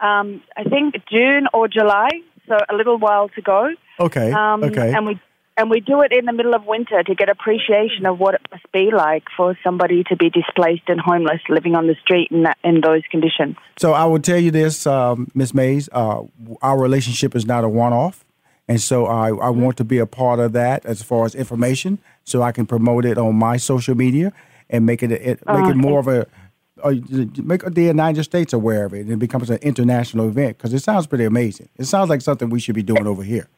um, 0.00 0.42
I 0.56 0.64
think 0.64 0.94
June 1.10 1.46
or 1.52 1.68
July. 1.68 2.08
So 2.48 2.56
a 2.70 2.74
little 2.74 2.96
while 2.96 3.28
to 3.30 3.42
go. 3.42 3.68
Okay. 4.00 4.32
Um, 4.32 4.64
okay. 4.64 4.94
And 4.94 5.06
we 5.06 5.20
and 5.58 5.68
we 5.68 5.80
do 5.80 6.00
it 6.00 6.12
in 6.12 6.24
the 6.24 6.32
middle 6.32 6.54
of 6.54 6.64
winter 6.64 7.02
to 7.02 7.14
get 7.14 7.28
appreciation 7.28 8.06
of 8.06 8.18
what 8.18 8.34
it 8.34 8.40
must 8.50 8.70
be 8.72 8.90
like 8.90 9.24
for 9.36 9.58
somebody 9.62 10.04
to 10.04 10.16
be 10.16 10.30
displaced 10.30 10.84
and 10.86 11.00
homeless, 11.00 11.40
living 11.48 11.74
on 11.74 11.88
the 11.88 11.96
street 12.00 12.28
in 12.30 12.44
that 12.44 12.56
in 12.62 12.80
those 12.80 13.02
conditions. 13.10 13.56
So 13.76 13.92
I 13.92 14.04
will 14.04 14.20
tell 14.20 14.38
you 14.38 14.50
this, 14.50 14.86
um, 14.86 15.30
Miss 15.34 15.52
Mays, 15.52 15.90
uh, 15.92 16.22
our 16.62 16.78
relationship 16.78 17.34
is 17.34 17.44
not 17.44 17.64
a 17.64 17.68
one-off, 17.68 18.24
and 18.68 18.80
so 18.80 19.06
I, 19.06 19.28
I 19.28 19.50
want 19.50 19.76
to 19.78 19.84
be 19.84 19.98
a 19.98 20.06
part 20.06 20.38
of 20.38 20.52
that 20.52 20.86
as 20.86 21.02
far 21.02 21.26
as 21.26 21.34
information, 21.34 21.98
so 22.24 22.40
I 22.40 22.52
can 22.52 22.64
promote 22.64 23.04
it 23.04 23.18
on 23.18 23.34
my 23.34 23.56
social 23.56 23.96
media 23.96 24.32
and 24.70 24.86
make 24.86 25.02
it, 25.02 25.10
it 25.10 25.44
make 25.46 25.66
oh, 25.66 25.70
it 25.70 25.76
more 25.76 25.98
of 25.98 26.08
a 26.08 26.26
make 27.42 27.62
the 27.64 27.82
United 27.82 28.24
States 28.24 28.52
aware 28.52 28.84
of 28.84 28.94
it, 28.94 29.00
and 29.00 29.12
it 29.12 29.18
becomes 29.18 29.50
an 29.50 29.58
international 29.58 30.28
event 30.28 30.58
because 30.58 30.72
it 30.72 30.80
sounds 30.80 31.06
pretty 31.06 31.24
amazing. 31.24 31.68
It 31.76 31.84
sounds 31.84 32.10
like 32.10 32.20
something 32.20 32.50
we 32.50 32.60
should 32.60 32.74
be 32.74 32.82
doing 32.82 33.06
over 33.06 33.22
here. 33.22 33.48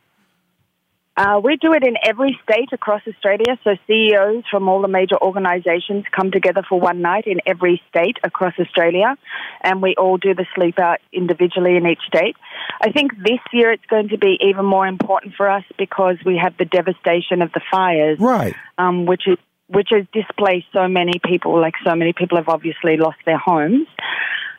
Uh, 1.20 1.38
we 1.42 1.56
do 1.56 1.74
it 1.74 1.86
in 1.86 1.96
every 2.02 2.38
state 2.42 2.72
across 2.72 3.02
Australia. 3.06 3.58
So 3.62 3.76
CEOs 3.86 4.44
from 4.50 4.70
all 4.70 4.80
the 4.80 4.88
major 4.88 5.20
organisations 5.20 6.06
come 6.16 6.30
together 6.30 6.62
for 6.66 6.80
one 6.80 7.02
night 7.02 7.26
in 7.26 7.40
every 7.44 7.82
state 7.90 8.16
across 8.24 8.54
Australia, 8.58 9.16
and 9.60 9.82
we 9.82 9.94
all 9.98 10.16
do 10.16 10.34
the 10.34 10.46
sleep 10.54 10.78
out 10.78 10.98
individually 11.12 11.76
in 11.76 11.86
each 11.86 12.00
state. 12.06 12.36
I 12.80 12.90
think 12.90 13.18
this 13.18 13.40
year 13.52 13.70
it's 13.70 13.84
going 13.84 14.08
to 14.08 14.18
be 14.18 14.38
even 14.40 14.64
more 14.64 14.86
important 14.86 15.34
for 15.34 15.50
us 15.50 15.64
because 15.76 16.16
we 16.24 16.38
have 16.38 16.56
the 16.56 16.64
devastation 16.64 17.42
of 17.42 17.52
the 17.52 17.60
fires, 17.70 18.18
right? 18.18 18.54
Um, 18.78 19.04
which 19.04 19.26
is 19.26 19.36
which 19.72 19.88
has 19.90 20.04
displaced 20.12 20.66
so 20.72 20.88
many 20.88 21.20
people. 21.24 21.60
Like 21.60 21.74
so 21.84 21.94
many 21.94 22.12
people 22.12 22.36
have 22.36 22.48
obviously 22.48 22.96
lost 22.96 23.18
their 23.24 23.38
homes. 23.38 23.86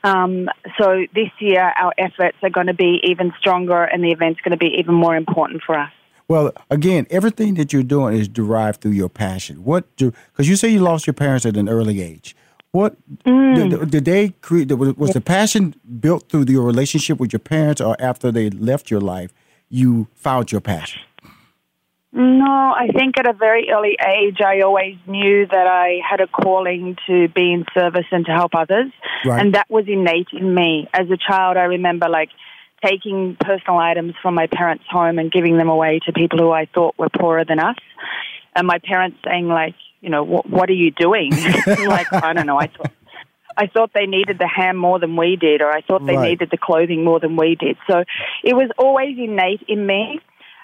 Um, 0.04 0.50
so 0.80 1.06
this 1.14 1.30
year 1.40 1.62
our 1.62 1.94
efforts 1.98 2.38
are 2.42 2.50
going 2.50 2.68
to 2.68 2.74
be 2.74 3.00
even 3.04 3.34
stronger, 3.40 3.84
and 3.84 4.04
the 4.04 4.12
event's 4.12 4.42
going 4.42 4.52
to 4.52 4.58
be 4.58 4.76
even 4.80 4.96
more 4.96 5.16
important 5.16 5.62
for 5.66 5.78
us. 5.78 5.92
Well, 6.28 6.54
again, 6.70 7.08
everything 7.10 7.56
that 7.56 7.74
you're 7.74 7.84
doing 7.84 8.16
is 8.18 8.28
derived 8.28 8.82
through 8.82 8.92
your 8.92 9.10
passion. 9.10 9.64
What 9.64 9.94
do 9.98 10.14
because 10.32 10.48
you 10.48 10.56
say 10.56 10.70
you 10.70 10.80
lost 10.80 11.06
your 11.06 11.14
parents 11.14 11.46
at 11.46 11.58
an 11.58 11.68
early 11.68 12.02
age. 12.02 12.36
What 12.72 12.96
mm. 13.26 13.70
did, 13.70 13.92
did, 13.92 14.06
they 14.06 14.30
create? 14.42 14.72
Was 14.72 15.12
the 15.12 15.20
passion 15.20 15.76
built 16.00 16.30
through 16.30 16.46
your 16.48 16.64
relationship 16.64 17.20
with 17.20 17.34
your 17.34 17.42
parents, 17.42 17.82
or 17.82 17.98
after 18.00 18.32
they 18.32 18.50
left 18.50 18.90
your 18.90 19.02
life, 19.02 19.34
you 19.68 20.08
found 20.16 20.54
your 20.54 20.62
passion? 20.62 21.02
No, 22.14 22.74
I 22.76 22.90
think 22.94 23.18
at 23.18 23.26
a 23.26 23.34
very 23.34 23.70
early 23.70 23.98
age, 24.06 24.40
I 24.46 24.62
always 24.62 24.98
knew 25.08 25.48
that 25.48 25.68
I 25.68 26.00
had 26.08 26.20
a 26.20 26.28
calling 26.28 26.98
to 27.08 27.30
be 27.30 27.54
in 27.54 27.66
service 27.74 28.06
and 28.12 28.26
to 28.26 28.32
help 28.32 28.52
others, 28.54 28.92
right. 29.26 29.40
and 29.40 29.56
that 29.56 29.70
was 29.70 29.86
innate 29.88 30.28
in 30.34 30.54
me. 30.54 30.90
As 30.94 31.10
a 31.10 31.16
child, 31.16 31.56
I 31.56 31.64
remember 31.64 32.10
like 32.10 32.30
taking 32.84 33.38
personal 33.40 33.78
items 33.78 34.16
from 34.22 34.34
my 34.34 34.48
parents' 34.48 34.84
home 34.90 35.20
and 35.20 35.32
giving 35.32 35.58
them 35.58 35.70
away 35.70 36.00
to 36.06 36.12
people 36.12 36.40
who 36.40 36.52
I 36.52 36.66
thought 36.66 36.98
were 36.98 37.10
poorer 37.10 37.46
than 37.46 37.60
us. 37.60 37.78
And 38.56 38.68
my 38.68 38.80
parents 38.84 39.18
saying 39.26 39.48
like, 39.48 39.76
you 40.02 40.10
know, 40.10 40.24
what, 40.24 40.50
what 40.50 40.70
are 40.70 40.74
you 40.74 40.92
doing? 40.92 41.32
like, 41.66 42.12
I 42.12 42.34
don't 42.34 42.48
know. 42.48 42.58
I 42.58 42.68
thought, 42.68 42.92
I 43.56 43.68
thought 43.68 43.92
they 43.94 44.06
needed 44.06 44.40
the 44.40 44.48
ham 44.48 44.76
more 44.76 45.00
than 45.00 45.16
we 45.16 45.36
did, 45.36 45.62
or 45.62 45.72
I 45.72 45.82
thought 45.82 46.06
they 46.06 46.18
right. 46.18 46.30
needed 46.30 46.50
the 46.52 46.58
clothing 46.58 47.04
more 47.04 47.20
than 47.20 47.36
we 47.36 47.56
did. 47.56 47.78
So 47.90 48.04
it 48.44 48.54
was 48.54 48.70
always 48.78 49.18
innate 49.18 49.62
in 49.68 49.86
me. 49.86 50.20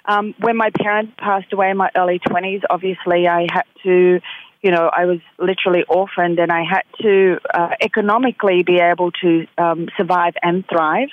Um, 0.07 0.33
when 0.39 0.55
my 0.55 0.69
parents 0.69 1.13
passed 1.17 1.51
away 1.51 1.69
in 1.69 1.77
my 1.77 1.89
early 1.95 2.19
20s, 2.19 2.63
obviously 2.69 3.27
I 3.27 3.47
had 3.51 3.65
to, 3.83 4.19
you 4.61 4.71
know, 4.71 4.89
I 4.95 5.05
was 5.05 5.19
literally 5.37 5.83
orphaned 5.87 6.39
and 6.39 6.51
I 6.51 6.63
had 6.63 6.83
to 7.01 7.37
uh, 7.53 7.75
economically 7.81 8.63
be 8.63 8.79
able 8.79 9.11
to 9.23 9.45
um, 9.57 9.89
survive 9.97 10.33
and 10.41 10.65
thrive 10.67 11.09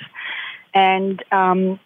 and 0.75 1.23
um, 1.31 1.79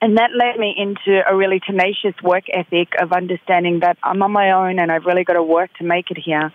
and 0.00 0.16
that 0.16 0.30
led 0.32 0.60
me 0.60 0.72
into 0.76 1.22
a 1.28 1.34
really 1.34 1.58
tenacious 1.58 2.14
work 2.22 2.44
ethic 2.52 2.90
of 3.00 3.12
understanding 3.12 3.80
that 3.80 3.98
I'm 4.04 4.22
on 4.22 4.30
my 4.30 4.52
own 4.52 4.78
and 4.78 4.92
I've 4.92 5.06
really 5.06 5.24
got 5.24 5.32
to 5.32 5.42
work 5.42 5.70
to 5.78 5.84
make 5.84 6.12
it 6.12 6.18
here. 6.18 6.52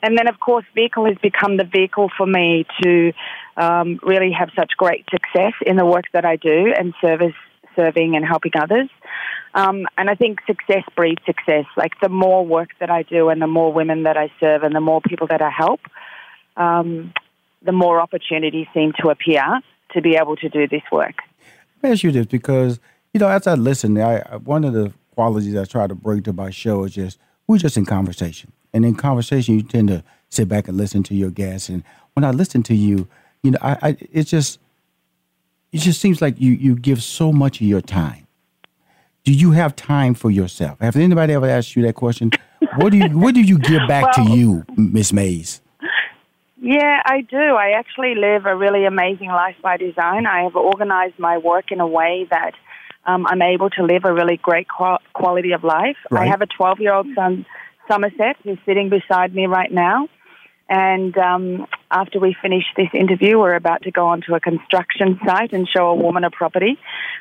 And 0.00 0.16
then, 0.16 0.28
of 0.28 0.38
course, 0.38 0.64
vehicle 0.76 1.06
has 1.06 1.16
become 1.20 1.56
the 1.56 1.64
vehicle 1.64 2.08
for 2.16 2.24
me 2.24 2.66
to 2.82 3.12
um, 3.56 3.98
really 4.04 4.30
have 4.30 4.50
such 4.54 4.72
great 4.76 5.04
success 5.10 5.54
in 5.66 5.74
the 5.74 5.84
work 5.84 6.04
that 6.12 6.24
I 6.24 6.36
do 6.36 6.72
and 6.78 6.94
service, 7.00 7.34
serving 7.74 8.14
and 8.14 8.24
helping 8.24 8.52
others. 8.56 8.88
Um, 9.54 9.86
and 9.96 10.10
I 10.10 10.16
think 10.16 10.40
success 10.46 10.82
breeds 10.96 11.22
success. 11.24 11.64
Like 11.76 11.92
the 12.00 12.08
more 12.08 12.44
work 12.44 12.70
that 12.80 12.90
I 12.90 13.02
do 13.02 13.28
and 13.28 13.40
the 13.40 13.46
more 13.46 13.72
women 13.72 14.02
that 14.02 14.16
I 14.16 14.30
serve 14.40 14.64
and 14.64 14.74
the 14.74 14.80
more 14.80 15.00
people 15.00 15.28
that 15.28 15.40
I 15.40 15.50
help, 15.50 15.80
um, 16.56 17.12
the 17.62 17.72
more 17.72 18.00
opportunities 18.00 18.66
seem 18.74 18.92
to 19.00 19.10
appear 19.10 19.60
to 19.92 20.02
be 20.02 20.16
able 20.16 20.36
to 20.36 20.48
do 20.48 20.66
this 20.66 20.82
work. 20.90 21.14
Let 21.82 21.88
me 21.88 21.92
ask 21.92 22.02
you 22.02 22.10
this 22.10 22.26
because, 22.26 22.80
you 23.12 23.20
know, 23.20 23.28
as 23.28 23.46
I 23.46 23.54
listen, 23.54 23.96
I, 24.00 24.20
one 24.38 24.64
of 24.64 24.72
the 24.72 24.92
qualities 25.14 25.56
I 25.56 25.64
try 25.64 25.86
to 25.86 25.94
bring 25.94 26.22
to 26.24 26.32
my 26.32 26.50
show 26.50 26.84
is 26.84 26.94
just 26.94 27.18
we're 27.46 27.58
just 27.58 27.76
in 27.76 27.86
conversation. 27.86 28.52
And 28.72 28.84
in 28.84 28.96
conversation, 28.96 29.54
you 29.54 29.62
tend 29.62 29.88
to 29.88 30.02
sit 30.30 30.48
back 30.48 30.66
and 30.66 30.76
listen 30.76 31.04
to 31.04 31.14
your 31.14 31.30
guests. 31.30 31.68
And 31.68 31.84
when 32.14 32.24
I 32.24 32.32
listen 32.32 32.64
to 32.64 32.74
you, 32.74 33.06
you 33.42 33.52
know, 33.52 33.58
I, 33.62 33.76
I 33.82 33.96
it 34.10 34.24
just 34.24 34.58
it 35.70 35.78
just 35.78 36.00
seems 36.00 36.20
like 36.20 36.40
you 36.40 36.52
you 36.52 36.74
give 36.74 37.02
so 37.02 37.32
much 37.32 37.60
of 37.60 37.66
your 37.66 37.80
time. 37.80 38.23
Do 39.24 39.32
you 39.32 39.52
have 39.52 39.74
time 39.74 40.12
for 40.12 40.30
yourself? 40.30 40.78
Have 40.80 40.96
anybody 40.96 41.32
ever 41.32 41.48
asked 41.48 41.74
you 41.76 41.82
that 41.84 41.94
question? 41.94 42.30
What 42.76 42.90
do 42.90 42.98
you 42.98 43.08
what 43.18 43.34
do 43.34 43.40
you 43.40 43.58
give 43.58 43.80
back 43.88 44.16
well, 44.16 44.26
to 44.26 44.36
you, 44.36 44.64
Miss 44.76 45.14
Mays? 45.14 45.62
Yeah, 46.60 47.00
I 47.04 47.22
do. 47.22 47.36
I 47.36 47.70
actually 47.70 48.14
live 48.16 48.44
a 48.44 48.54
really 48.54 48.84
amazing 48.84 49.28
life 49.28 49.56
by 49.62 49.78
design. 49.78 50.26
I 50.26 50.42
have 50.42 50.56
organized 50.56 51.18
my 51.18 51.38
work 51.38 51.72
in 51.72 51.80
a 51.80 51.86
way 51.86 52.26
that 52.30 52.52
um, 53.06 53.26
I'm 53.26 53.40
able 53.40 53.70
to 53.70 53.82
live 53.82 54.04
a 54.04 54.12
really 54.12 54.36
great 54.36 54.68
qual- 54.68 55.00
quality 55.14 55.52
of 55.52 55.64
life. 55.64 55.96
Right. 56.10 56.26
I 56.26 56.30
have 56.30 56.42
a 56.42 56.46
12 56.46 56.80
year 56.80 56.92
old 56.92 57.06
son, 57.14 57.46
Somerset, 57.88 58.36
who's 58.44 58.58
sitting 58.66 58.90
beside 58.90 59.34
me 59.34 59.46
right 59.46 59.72
now. 59.72 60.08
And 60.68 61.16
um, 61.16 61.66
after 61.90 62.18
we 62.18 62.36
finish 62.40 62.64
this 62.76 62.88
interview, 62.94 63.38
we're 63.38 63.54
about 63.54 63.82
to 63.82 63.90
go 63.90 64.06
onto 64.06 64.34
a 64.34 64.40
construction 64.40 65.18
site 65.26 65.52
and 65.52 65.68
show 65.68 65.88
a 65.88 65.94
woman 65.94 66.24
a 66.24 66.30
property. 66.30 66.78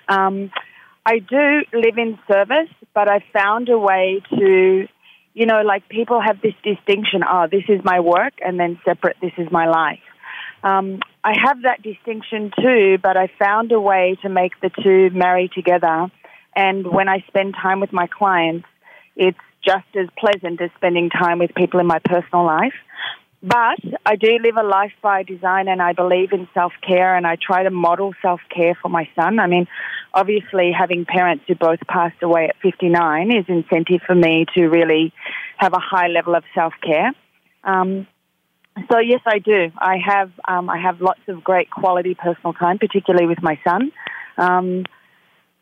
Um, 0.08 0.52
I 1.06 1.20
do 1.20 1.62
live 1.74 1.98
in 1.98 2.18
service, 2.28 2.70
but 2.94 3.10
I 3.10 3.24
found 3.34 3.70
a 3.70 3.78
way 3.78 4.22
to 4.30 4.88
you 5.34 5.46
know, 5.46 5.62
like 5.62 5.90
people 5.90 6.22
have 6.22 6.42
this 6.42 6.54
distinction, 6.64 7.22
oh, 7.28 7.48
this 7.52 7.64
is 7.68 7.82
my 7.84 8.00
work, 8.00 8.34
and 8.44 8.60
then 8.60 8.80
separate, 8.86 9.18
this 9.22 9.34
is 9.38 9.48
my 9.52 9.68
life. 9.68 10.00
Um, 10.64 11.00
I 11.24 11.34
have 11.44 11.64
that 11.64 11.82
distinction 11.82 12.52
too, 12.56 12.98
but 13.02 13.18
I 13.18 13.30
found 13.40 13.72
a 13.72 13.80
way 13.80 14.18
to 14.22 14.30
make 14.30 14.54
the 14.62 14.70
two 14.84 15.10
marry 15.16 15.50
together. 15.54 16.12
And 16.56 16.88
when 16.88 17.10
I 17.10 17.24
spend 17.28 17.56
time 17.56 17.80
with 17.80 17.92
my 17.92 18.08
clients, 18.08 18.68
it's 19.16 19.38
just 19.66 19.86
as 19.96 20.08
pleasant 20.18 20.62
as 20.62 20.70
spending 20.76 21.10
time 21.10 21.40
with 21.40 21.56
people 21.56 21.80
in 21.80 21.88
my 21.88 22.00
personal 22.00 22.46
life. 22.46 22.74
But 23.44 23.80
I 24.06 24.16
do 24.16 24.40
live 24.42 24.56
a 24.56 24.64
life 24.64 24.94
by 25.02 25.24
design 25.24 25.68
and 25.68 25.82
I 25.82 25.92
believe 25.92 26.32
in 26.32 26.48
self 26.54 26.72
care 26.82 27.14
and 27.14 27.28
I 27.28 27.36
try 27.36 27.64
to 27.64 27.70
model 27.70 28.14
self 28.22 28.40
care 28.56 28.74
for 28.82 28.88
my 28.88 29.10
son. 29.18 29.38
I 29.38 29.48
mean, 29.48 29.68
obviously, 30.14 30.72
having 30.72 31.04
parents 31.04 31.44
who 31.46 31.56
both 31.56 31.80
passed 31.86 32.24
away 32.24 32.46
at 32.46 32.56
59 32.62 33.36
is 33.36 33.46
incentive 33.50 34.00
for 34.08 34.16
me 34.16 34.46
to 34.56 34.68
really 34.68 35.12
have 35.58 35.74
a 35.74 35.80
high 35.80 36.08
level 36.08 36.36
of 36.36 36.46
self 36.56 36.74
care. 36.82 37.12
Um, 37.66 38.08
so 38.90 39.00
yes, 39.00 39.20
I 39.26 39.40
do. 39.40 39.72
I 39.78 39.98
have 39.98 40.32
um, 40.48 40.70
I 40.70 40.78
have 40.78 41.02
lots 41.02 41.22
of 41.28 41.44
great 41.44 41.70
quality 41.70 42.16
personal 42.16 42.54
time, 42.54 42.80
particularly 42.80 43.28
with 43.28 43.42
my 43.42 43.60
son. 43.66 43.92
Um, 44.38 44.86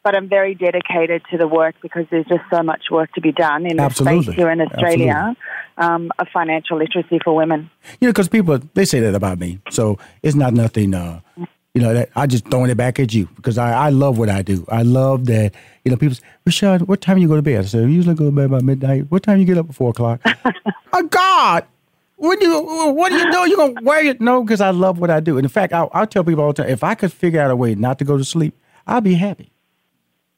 but 0.03 0.15
I'm 0.15 0.29
very 0.29 0.55
dedicated 0.55 1.23
to 1.31 1.37
the 1.37 1.47
work 1.47 1.75
because 1.81 2.05
there's 2.09 2.25
just 2.25 2.43
so 2.51 2.63
much 2.63 2.85
work 2.91 3.11
to 3.13 3.21
be 3.21 3.31
done 3.31 3.65
in 3.65 3.79
Absolutely. 3.79 4.17
the 4.17 4.23
space 4.23 4.35
here 4.35 4.49
in 4.51 4.61
Australia 4.61 5.35
um, 5.81 6.11
of 6.19 6.27
financial 6.33 6.77
literacy 6.77 7.19
for 7.23 7.35
women. 7.35 7.69
You 7.99 8.07
know, 8.07 8.11
because 8.13 8.29
people 8.29 8.59
they 8.73 8.85
say 8.85 8.99
that 9.01 9.15
about 9.15 9.39
me, 9.39 9.59
so 9.69 9.97
it's 10.23 10.35
not 10.35 10.53
nothing. 10.53 10.93
Uh, 10.93 11.19
you 11.73 11.81
know, 11.81 11.93
that 11.93 12.09
I 12.15 12.27
just 12.27 12.45
throwing 12.49 12.69
it 12.69 12.75
back 12.75 12.99
at 12.99 13.13
you 13.13 13.27
because 13.35 13.57
I, 13.57 13.71
I 13.87 13.89
love 13.89 14.17
what 14.17 14.29
I 14.29 14.41
do. 14.41 14.65
I 14.69 14.81
love 14.83 15.25
that. 15.27 15.53
You 15.85 15.91
know, 15.91 15.97
people 15.97 16.15
say, 16.15 16.23
Rashad, 16.45 16.81
what 16.87 16.99
time 17.01 17.17
you 17.17 17.27
go 17.29 17.37
to 17.37 17.41
bed? 17.41 17.59
I 17.63 17.65
said, 17.67 17.89
usually 17.89 18.13
go 18.13 18.25
to 18.25 18.31
bed 18.31 18.51
by 18.51 18.59
midnight. 18.61 19.05
What 19.09 19.23
time 19.23 19.39
you 19.39 19.45
get 19.45 19.57
up 19.57 19.69
at 19.69 19.75
four 19.75 19.89
o'clock? 19.91 20.21
oh 20.93 21.03
God, 21.03 21.65
what 22.17 22.39
do 22.39 22.47
you 22.47 22.61
what 22.93 23.09
do 23.09 23.15
you 23.15 23.31
do? 23.31 23.49
You 23.49 23.55
gonna 23.57 23.81
wear 23.81 24.05
it? 24.05 24.21
No, 24.21 24.43
because 24.43 24.61
I 24.61 24.69
love 24.71 24.99
what 24.99 25.09
I 25.09 25.19
do. 25.19 25.37
And 25.37 25.45
in 25.45 25.49
fact, 25.49 25.73
I, 25.73 25.87
I 25.93 26.05
tell 26.05 26.23
people 26.23 26.43
all 26.43 26.53
the 26.53 26.61
time, 26.63 26.69
if 26.71 26.83
I 26.83 26.93
could 26.93 27.11
figure 27.11 27.41
out 27.41 27.49
a 27.51 27.55
way 27.55 27.73
not 27.75 27.97
to 27.99 28.05
go 28.05 28.17
to 28.17 28.23
sleep, 28.25 28.53
I'd 28.85 29.03
be 29.03 29.15
happy. 29.15 29.51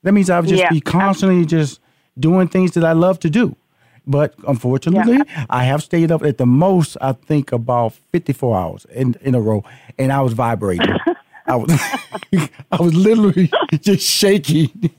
That 0.03 0.11
means 0.11 0.29
I 0.29 0.39
would 0.39 0.49
just 0.49 0.61
Yeah. 0.61 0.69
be 0.69 0.81
constantly 0.81 1.45
just 1.45 1.79
doing 2.19 2.47
things 2.47 2.71
that 2.73 2.83
I 2.85 2.91
love 2.93 3.19
to 3.21 3.29
do. 3.29 3.55
But 4.05 4.35
unfortunately, 4.47 5.21
I 5.49 5.63
have 5.63 5.81
stayed 5.81 6.11
up 6.11 6.23
at 6.23 6.37
the 6.37 6.45
most, 6.45 6.97
I 6.99 7.13
think, 7.13 7.51
about 7.51 7.93
54 8.11 8.57
hours 8.57 8.85
in, 8.93 9.15
in 9.21 9.33
a 9.33 9.41
row, 9.41 9.63
and 9.97 10.11
I 10.11 10.21
was 10.21 10.33
vibrating. 10.33 10.87
I 11.45 11.55
was, 11.55 11.71
I 12.71 12.81
was 12.81 12.93
literally 12.93 13.51
just 13.81 14.05
shaking. 14.07 14.91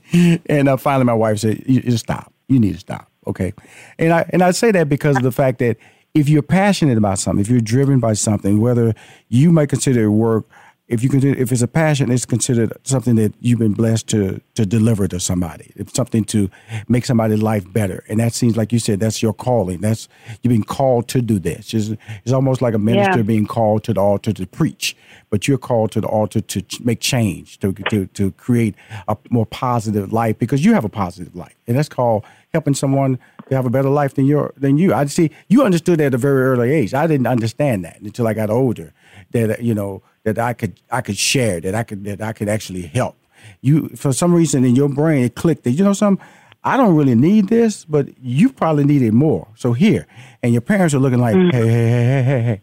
And 0.47 0.69
uh, 0.69 0.77
finally, 0.77 1.05
my 1.05 1.13
wife 1.13 1.39
said, 1.39 1.63
you, 1.65 1.81
you 1.83 1.97
stop. 1.97 2.31
You 2.47 2.59
need 2.59 2.73
to 2.73 2.79
stop. 2.79 3.09
Okay. 3.27 3.53
And 3.97 4.13
I, 4.13 4.29
and 4.29 4.41
I 4.41 4.51
say 4.51 4.71
that 4.71 4.87
because 4.89 5.17
of 5.17 5.23
the 5.23 5.31
fact 5.31 5.59
that 5.59 5.77
if 6.13 6.29
you're 6.29 6.43
passionate 6.43 6.97
about 6.97 7.19
something, 7.19 7.41
if 7.41 7.49
you're 7.49 7.59
driven 7.59 7.99
by 7.99 8.13
something, 8.13 8.61
whether 8.61 8.93
you 9.27 9.51
might 9.51 9.69
consider 9.69 10.03
it 10.03 10.09
work, 10.09 10.45
if 10.87 11.01
you 11.01 11.09
consider, 11.09 11.39
if 11.39 11.51
it's 11.51 11.63
a 11.63 11.67
passion, 11.67 12.11
it's 12.11 12.25
considered 12.27 12.71
something 12.83 13.15
that 13.15 13.33
you've 13.39 13.57
been 13.59 13.73
blessed 13.73 14.07
to 14.09 14.39
to 14.53 14.65
deliver 14.67 15.07
to 15.07 15.19
somebody. 15.19 15.71
It's 15.75 15.93
something 15.95 16.23
to 16.25 16.49
make 16.87 17.05
somebody's 17.05 17.41
life 17.41 17.71
better, 17.73 18.03
and 18.07 18.19
that 18.19 18.33
seems 18.33 18.55
like 18.55 18.71
you 18.71 18.77
said 18.79 18.99
that's 18.99 19.23
your 19.23 19.33
calling. 19.33 19.81
That's 19.81 20.07
you've 20.43 20.51
been 20.51 20.63
called 20.63 21.07
to 21.09 21.21
do 21.21 21.39
this. 21.39 21.73
It's, 21.73 21.89
it's 22.23 22.31
almost 22.33 22.61
like 22.61 22.75
a 22.75 22.77
minister 22.79 23.17
Yeah. 23.17 23.23
being 23.23 23.47
called 23.47 23.83
to 23.85 23.93
the 23.93 23.99
altar 24.01 24.31
to 24.33 24.45
preach, 24.45 24.95
but 25.31 25.47
you're 25.47 25.57
called 25.57 25.91
to 25.93 26.01
the 26.01 26.07
altar 26.07 26.39
to 26.41 26.61
ch- 26.61 26.79
make 26.81 26.99
change, 26.99 27.57
to 27.61 27.73
to 27.89 28.05
to 28.07 28.31
create 28.33 28.75
a 29.07 29.17
more 29.31 29.47
positive 29.47 30.13
life 30.13 30.37
because 30.37 30.63
you 30.63 30.73
have 30.73 30.85
a 30.85 30.89
positive 30.89 31.35
life, 31.35 31.55
and 31.67 31.75
that's 31.77 31.89
called 31.89 32.23
helping 32.53 32.75
someone 32.75 33.17
to 33.49 33.55
have 33.55 33.65
a 33.65 33.69
better 33.71 33.89
life 33.89 34.13
than 34.13 34.25
your 34.25 34.53
than 34.55 34.77
you. 34.77 34.93
I 34.93 35.05
see 35.07 35.31
you 35.49 35.63
understood 35.63 35.97
that 35.99 36.05
at 36.07 36.13
a 36.13 36.17
very 36.19 36.43
early 36.43 36.71
age. 36.71 36.93
I 36.93 37.07
didn't 37.07 37.27
understand 37.27 37.83
that 37.85 37.99
until 38.01 38.27
I 38.27 38.33
got 38.35 38.51
older. 38.51 38.93
That 39.31 39.63
you 39.63 39.73
know 39.73 40.03
that 40.25 40.37
I 40.37 40.53
could 40.53 40.79
I 40.91 41.01
could 41.01 41.17
share 41.17 41.61
that 41.61 41.73
I 41.73 41.83
could 41.83 42.03
that 42.03 42.21
I 42.21 42.33
could 42.33 42.49
actually 42.49 42.81
help. 42.83 43.15
You 43.61 43.89
for 43.95 44.11
some 44.11 44.33
reason 44.33 44.65
in 44.65 44.75
your 44.75 44.89
brain 44.89 45.23
it 45.23 45.35
clicked 45.35 45.63
that 45.63 45.71
you 45.71 45.83
know 45.83 45.93
some. 45.93 46.19
I 46.67 46.77
don't 46.77 46.95
really 46.95 47.13
need 47.13 47.47
this, 47.49 47.85
but 47.85 48.07
you 48.19 48.49
probably 48.51 48.85
need 48.85 49.03
it 49.03 49.11
more. 49.13 49.47
So 49.55 49.73
here, 49.73 50.07
and 50.41 50.51
your 50.51 50.61
parents 50.61 50.95
are 50.95 50.99
looking 50.99 51.19
like, 51.19 51.35
hey, 51.35 51.51
hey, 51.51 51.67
hey, 51.67 52.03
hey, 52.03 52.23
hey, 52.23 52.41
hey. 52.41 52.61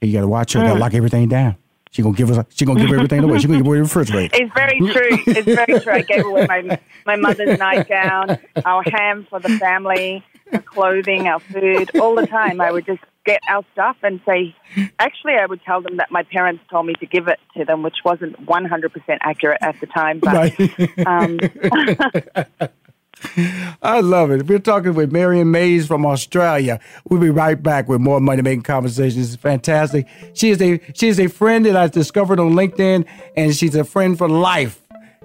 You 0.00 0.12
got 0.14 0.22
to 0.22 0.26
watch 0.28 0.52
her. 0.54 0.60
Got 0.62 0.70
to 0.70 0.74
Mm. 0.74 0.80
lock 0.80 0.94
everything 0.94 1.28
down. 1.28 1.54
She 1.92 2.02
gonna 2.02 2.16
give 2.16 2.28
us. 2.30 2.44
She 2.50 2.64
gonna 2.64 2.80
give 2.80 2.92
everything 2.92 3.22
away. 3.22 3.38
She 3.38 3.46
gonna 3.46 3.58
give 3.60 3.66
away 3.66 3.76
the 3.78 3.84
refrigerator. 3.84 4.36
It's 4.36 4.52
very 4.52 4.80
true. 4.80 5.22
It's 5.28 5.48
very 5.54 5.78
true. 5.80 5.92
I 5.94 6.02
gave 6.02 6.24
away 6.24 6.42
my 6.48 6.78
my 7.06 7.14
mother's 7.16 7.56
nightgown, 7.56 8.36
our 8.64 8.82
ham 8.82 9.26
for 9.30 9.38
the 9.38 9.48
family, 9.50 10.24
our 10.52 10.60
clothing, 10.60 11.28
our 11.28 11.40
food, 11.52 11.92
all 11.98 12.16
the 12.16 12.24
time. 12.24 12.60
I 12.60 12.72
would 12.72 12.84
just 12.84 13.00
get 13.26 13.40
our 13.48 13.64
stuff 13.72 13.96
and 14.02 14.20
say. 14.24 14.54
Actually, 14.98 15.34
I 15.34 15.46
would 15.46 15.62
tell 15.62 15.82
them 15.82 15.98
that 15.98 16.10
my 16.10 16.22
parents 16.22 16.62
told 16.70 16.86
me 16.86 16.94
to 16.94 17.06
give 17.06 17.28
it 17.28 17.38
to 17.56 17.64
them, 17.64 17.82
which 17.82 17.96
wasn't 18.04 18.38
one 18.46 18.64
hundred 18.64 18.92
percent 18.92 19.20
accurate 19.22 19.58
at 19.60 19.78
the 19.80 19.86
time. 19.86 20.20
But 20.20 20.58
um, 21.06 21.38
I 23.82 24.00
love 24.00 24.30
it. 24.30 24.46
We're 24.46 24.58
talking 24.58 24.94
with 24.94 25.10
Marion 25.12 25.50
Mays 25.50 25.86
from 25.86 26.04
Australia. 26.06 26.80
We'll 27.08 27.20
be 27.20 27.30
right 27.30 27.60
back 27.60 27.88
with 27.88 28.00
more 28.00 28.20
money 28.20 28.42
making 28.42 28.62
conversations. 28.62 29.34
It's 29.34 29.42
fantastic. 29.42 30.06
She 30.34 30.50
is 30.50 30.60
a 30.62 30.80
she 30.94 31.08
is 31.08 31.18
a 31.18 31.28
friend 31.28 31.66
that 31.66 31.76
I 31.76 31.88
discovered 31.88 32.38
on 32.38 32.52
LinkedIn, 32.52 33.06
and 33.36 33.54
she's 33.54 33.74
a 33.74 33.84
friend 33.84 34.16
for 34.16 34.28
life. 34.28 34.80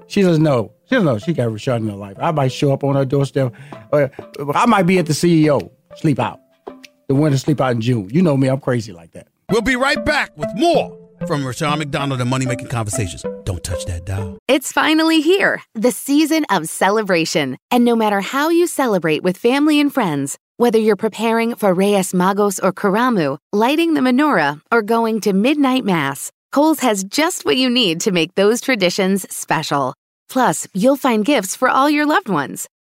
She 0.08 0.22
doesn't 0.22 0.44
know. 0.44 0.74
She 0.86 0.96
doesn't 0.96 1.06
know 1.06 1.18
she 1.20 1.34
got 1.34 1.48
Rashad 1.48 1.78
in 1.78 1.88
her 1.88 1.96
life. 1.96 2.18
I 2.20 2.32
might 2.32 2.52
show 2.52 2.74
up 2.74 2.84
on 2.84 2.96
her 2.96 3.06
doorstep. 3.06 3.54
Uh, 3.94 4.08
I 4.54 4.66
might 4.66 4.84
be 4.84 5.00
at 5.00 5.06
the 5.06 5.14
CEO. 5.14 5.72
Sleep 5.96 6.20
out. 6.20 6.41
The 7.12 7.16
winter 7.16 7.38
sleep 7.38 7.60
out 7.60 7.74
in 7.74 7.82
June. 7.82 8.10
You 8.10 8.22
know 8.22 8.38
me. 8.38 8.48
I'm 8.48 8.62
crazy 8.62 8.94
like 8.94 9.12
that. 9.12 9.28
We'll 9.50 9.62
be 9.62 9.76
right 9.76 10.02
back 10.06 10.32
with 10.38 10.48
more 10.56 10.98
from 11.28 11.46
Rushion 11.46 11.78
McDonald 11.78 12.22
and 12.22 12.30
Money 12.30 12.46
Making 12.46 12.70
Conversations. 12.70 13.26
Don't 13.44 13.62
touch 13.66 13.84
that 13.88 14.06
dial. 14.06 14.38
It's 14.48 14.72
finally 14.72 15.20
here, 15.20 15.62
the 15.76 15.92
season 15.92 16.46
of 16.50 16.70
celebration. 16.70 17.58
And 17.70 17.84
no 17.84 17.98
matter 17.98 18.22
how 18.22 18.48
you 18.48 18.66
celebrate 18.66 19.24
with 19.24 19.36
family 19.36 19.82
and 19.82 19.94
friends, 19.94 20.38
whether 20.56 20.78
you're 20.78 20.96
preparing 20.96 21.54
for 21.56 21.74
Reyes 21.74 22.14
Magos 22.14 22.64
or 22.64 22.72
Karamu, 22.72 23.38
lighting 23.52 23.94
the 23.94 24.00
menorah, 24.00 24.62
or 24.72 24.82
going 24.82 25.20
to 25.20 25.34
midnight 25.34 25.84
mass, 25.84 26.32
Kohl's 26.54 26.80
has 26.80 27.04
just 27.04 27.44
what 27.44 27.58
you 27.58 27.70
need 27.70 28.00
to 28.00 28.14
make 28.14 28.36
those 28.36 28.62
traditions 28.62 29.30
special. 29.30 29.94
Plus, 30.30 30.66
you'll 30.74 30.96
find 30.96 31.26
gifts 31.26 31.58
for 31.58 31.68
all 31.68 31.90
your 31.90 32.06
loved 32.06 32.30
ones. 32.30 32.70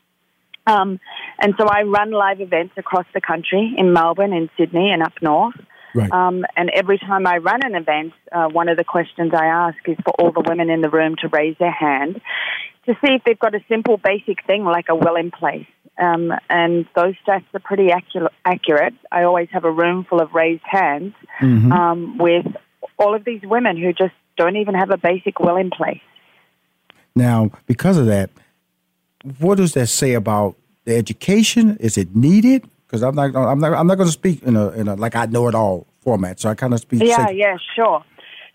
Um, 0.66 1.00
and 1.40 1.54
so 1.58 1.66
I 1.66 1.82
run 1.82 2.10
live 2.10 2.40
events 2.40 2.74
across 2.76 3.06
the 3.14 3.20
country 3.20 3.74
in 3.76 3.92
Melbourne, 3.92 4.32
in 4.32 4.50
Sydney, 4.58 4.90
and 4.90 5.02
up 5.02 5.14
north. 5.22 5.54
Right. 5.94 6.12
Um, 6.12 6.44
and 6.56 6.70
every 6.74 6.98
time 6.98 7.26
I 7.26 7.38
run 7.38 7.60
an 7.64 7.74
event, 7.74 8.12
uh, 8.30 8.48
one 8.48 8.68
of 8.68 8.76
the 8.76 8.84
questions 8.84 9.32
I 9.34 9.46
ask 9.46 9.78
is 9.86 9.96
for 10.04 10.12
all 10.18 10.32
the 10.32 10.44
women 10.46 10.68
in 10.68 10.82
the 10.82 10.90
room 10.90 11.16
to 11.22 11.28
raise 11.28 11.56
their 11.58 11.72
hand 11.72 12.20
to 12.88 12.94
see 12.94 13.12
if 13.14 13.22
they've 13.24 13.38
got 13.38 13.54
a 13.54 13.60
simple, 13.68 13.98
basic 13.98 14.44
thing 14.46 14.64
like 14.64 14.86
a 14.88 14.94
will 14.94 15.16
in 15.16 15.30
place. 15.30 15.66
Um, 15.98 16.32
and 16.48 16.86
those 16.94 17.14
stats 17.26 17.44
are 17.54 17.60
pretty 17.60 17.88
accu- 17.88 18.28
accurate. 18.44 18.94
I 19.12 19.24
always 19.24 19.48
have 19.50 19.64
a 19.64 19.70
room 19.70 20.06
full 20.08 20.20
of 20.20 20.32
raised 20.32 20.62
hands 20.64 21.14
Mhm. 21.40 21.72
um, 21.72 22.18
with 22.18 22.46
all 22.98 23.14
of 23.14 23.24
these 23.24 23.42
women 23.42 23.76
who 23.76 23.92
just 23.92 24.14
don't 24.36 24.56
even 24.56 24.74
have 24.74 24.90
a 24.90 24.96
basic 24.96 25.38
will 25.40 25.56
in 25.56 25.70
place. 25.70 26.00
Now, 27.14 27.50
because 27.66 27.96
of 27.98 28.06
that, 28.06 28.30
what 29.38 29.56
does 29.56 29.74
that 29.74 29.88
say 29.88 30.14
about 30.14 30.56
the 30.84 30.96
education? 30.96 31.76
Is 31.80 31.98
it 31.98 32.14
needed? 32.14 32.64
Because 32.86 33.02
I'm 33.02 33.14
not, 33.14 33.34
I'm 33.36 33.58
not, 33.58 33.74
I'm 33.74 33.86
not 33.86 33.96
going 33.96 34.08
to 34.08 34.12
speak 34.12 34.42
in 34.44 34.56
a, 34.56 34.70
in 34.70 34.88
a 34.88 34.94
like 34.94 35.14
I 35.16 35.26
know 35.26 35.48
it 35.48 35.54
all 35.54 35.86
format. 36.00 36.40
So 36.40 36.48
I 36.48 36.54
kind 36.54 36.72
of 36.72 36.80
speak. 36.80 37.02
Yeah, 37.04 37.28
yeah, 37.28 37.56
sure. 37.74 38.04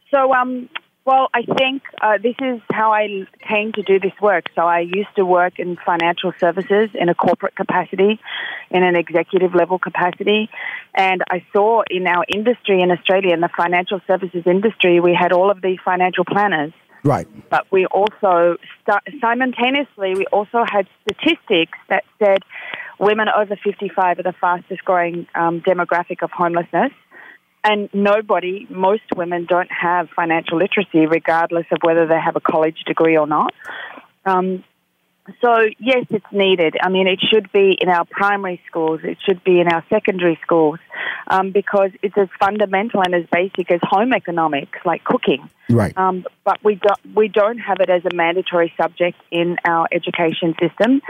So, 0.09 0.33
um, 0.33 0.69
well, 1.05 1.29
I 1.33 1.43
think 1.43 1.83
uh, 2.01 2.17
this 2.21 2.35
is 2.39 2.61
how 2.71 2.93
I 2.93 3.27
came 3.47 3.73
to 3.73 3.83
do 3.83 3.99
this 3.99 4.13
work. 4.21 4.45
So, 4.55 4.61
I 4.61 4.79
used 4.79 5.15
to 5.17 5.25
work 5.25 5.59
in 5.59 5.77
financial 5.85 6.33
services 6.39 6.89
in 6.93 7.09
a 7.09 7.15
corporate 7.15 7.55
capacity, 7.55 8.19
in 8.71 8.83
an 8.83 8.95
executive 8.95 9.53
level 9.53 9.79
capacity, 9.79 10.49
and 10.93 11.21
I 11.29 11.45
saw 11.51 11.83
in 11.89 12.07
our 12.07 12.23
industry 12.33 12.81
in 12.81 12.91
Australia, 12.91 13.33
in 13.33 13.41
the 13.41 13.49
financial 13.55 13.99
services 14.07 14.43
industry, 14.45 14.99
we 14.99 15.13
had 15.13 15.31
all 15.33 15.51
of 15.51 15.61
these 15.61 15.79
financial 15.83 16.25
planners. 16.25 16.71
Right. 17.03 17.27
But 17.49 17.69
we 17.69 17.85
also, 17.85 18.57
st- 18.87 19.21
simultaneously, 19.21 20.15
we 20.15 20.25
also 20.31 20.63
had 20.69 20.87
statistics 21.03 21.77
that 21.89 22.05
said 22.17 22.39
women 22.97 23.27
over 23.27 23.57
55 23.61 24.19
are 24.19 24.23
the 24.23 24.33
fastest 24.39 24.85
growing 24.85 25.27
um, 25.35 25.61
demographic 25.61 26.23
of 26.23 26.31
homelessness. 26.31 26.91
And 27.65 27.89
nobody, 27.93 28.67
most 28.69 29.03
women 29.15 29.45
don't 29.45 29.71
have 29.71 30.09
financial 30.15 30.57
literacy, 30.57 31.05
regardless 31.05 31.65
of 31.71 31.77
whether 31.81 32.05
they 32.05 32.19
have 32.19 32.35
a 32.35 32.41
college 32.41 32.83
degree 32.85 33.17
or 33.17 33.25
not. 33.25 33.53
Um, 34.25 34.65
so, 35.39 35.67
yes, 35.79 36.05
it's 36.09 36.25
needed. 36.33 36.75
I 36.81 36.89
mean, 36.89 37.07
it 37.07 37.21
should 37.21 37.49
be 37.53 37.77
in 37.79 37.87
our 37.87 38.03
primary 38.03 38.61
schools, 38.67 38.99
it 39.03 39.17
should 39.25 39.41
be 39.45 39.61
in 39.61 39.69
our 39.69 39.81
secondary 39.89 40.37
schools, 40.41 40.79
um, 41.27 41.51
because 41.51 41.91
it's 42.01 42.17
as 42.17 42.27
fundamental 42.37 43.01
and 43.01 43.15
as 43.15 43.23
basic 43.31 43.71
as 43.71 43.79
home 43.81 44.11
economics, 44.11 44.79
like 44.83 45.05
cooking. 45.05 45.49
Right. 45.69 45.97
Um, 45.97 46.25
but 46.43 46.61
we 46.61 46.75
don't, 46.75 47.15
we 47.15 47.29
don't 47.29 47.59
have 47.59 47.77
it 47.79 47.89
as 47.89 48.03
a 48.03 48.13
mandatory 48.13 48.73
subject 48.75 49.17
in 49.31 49.55
our 49.65 49.87
education 49.93 50.55
system. 50.59 51.01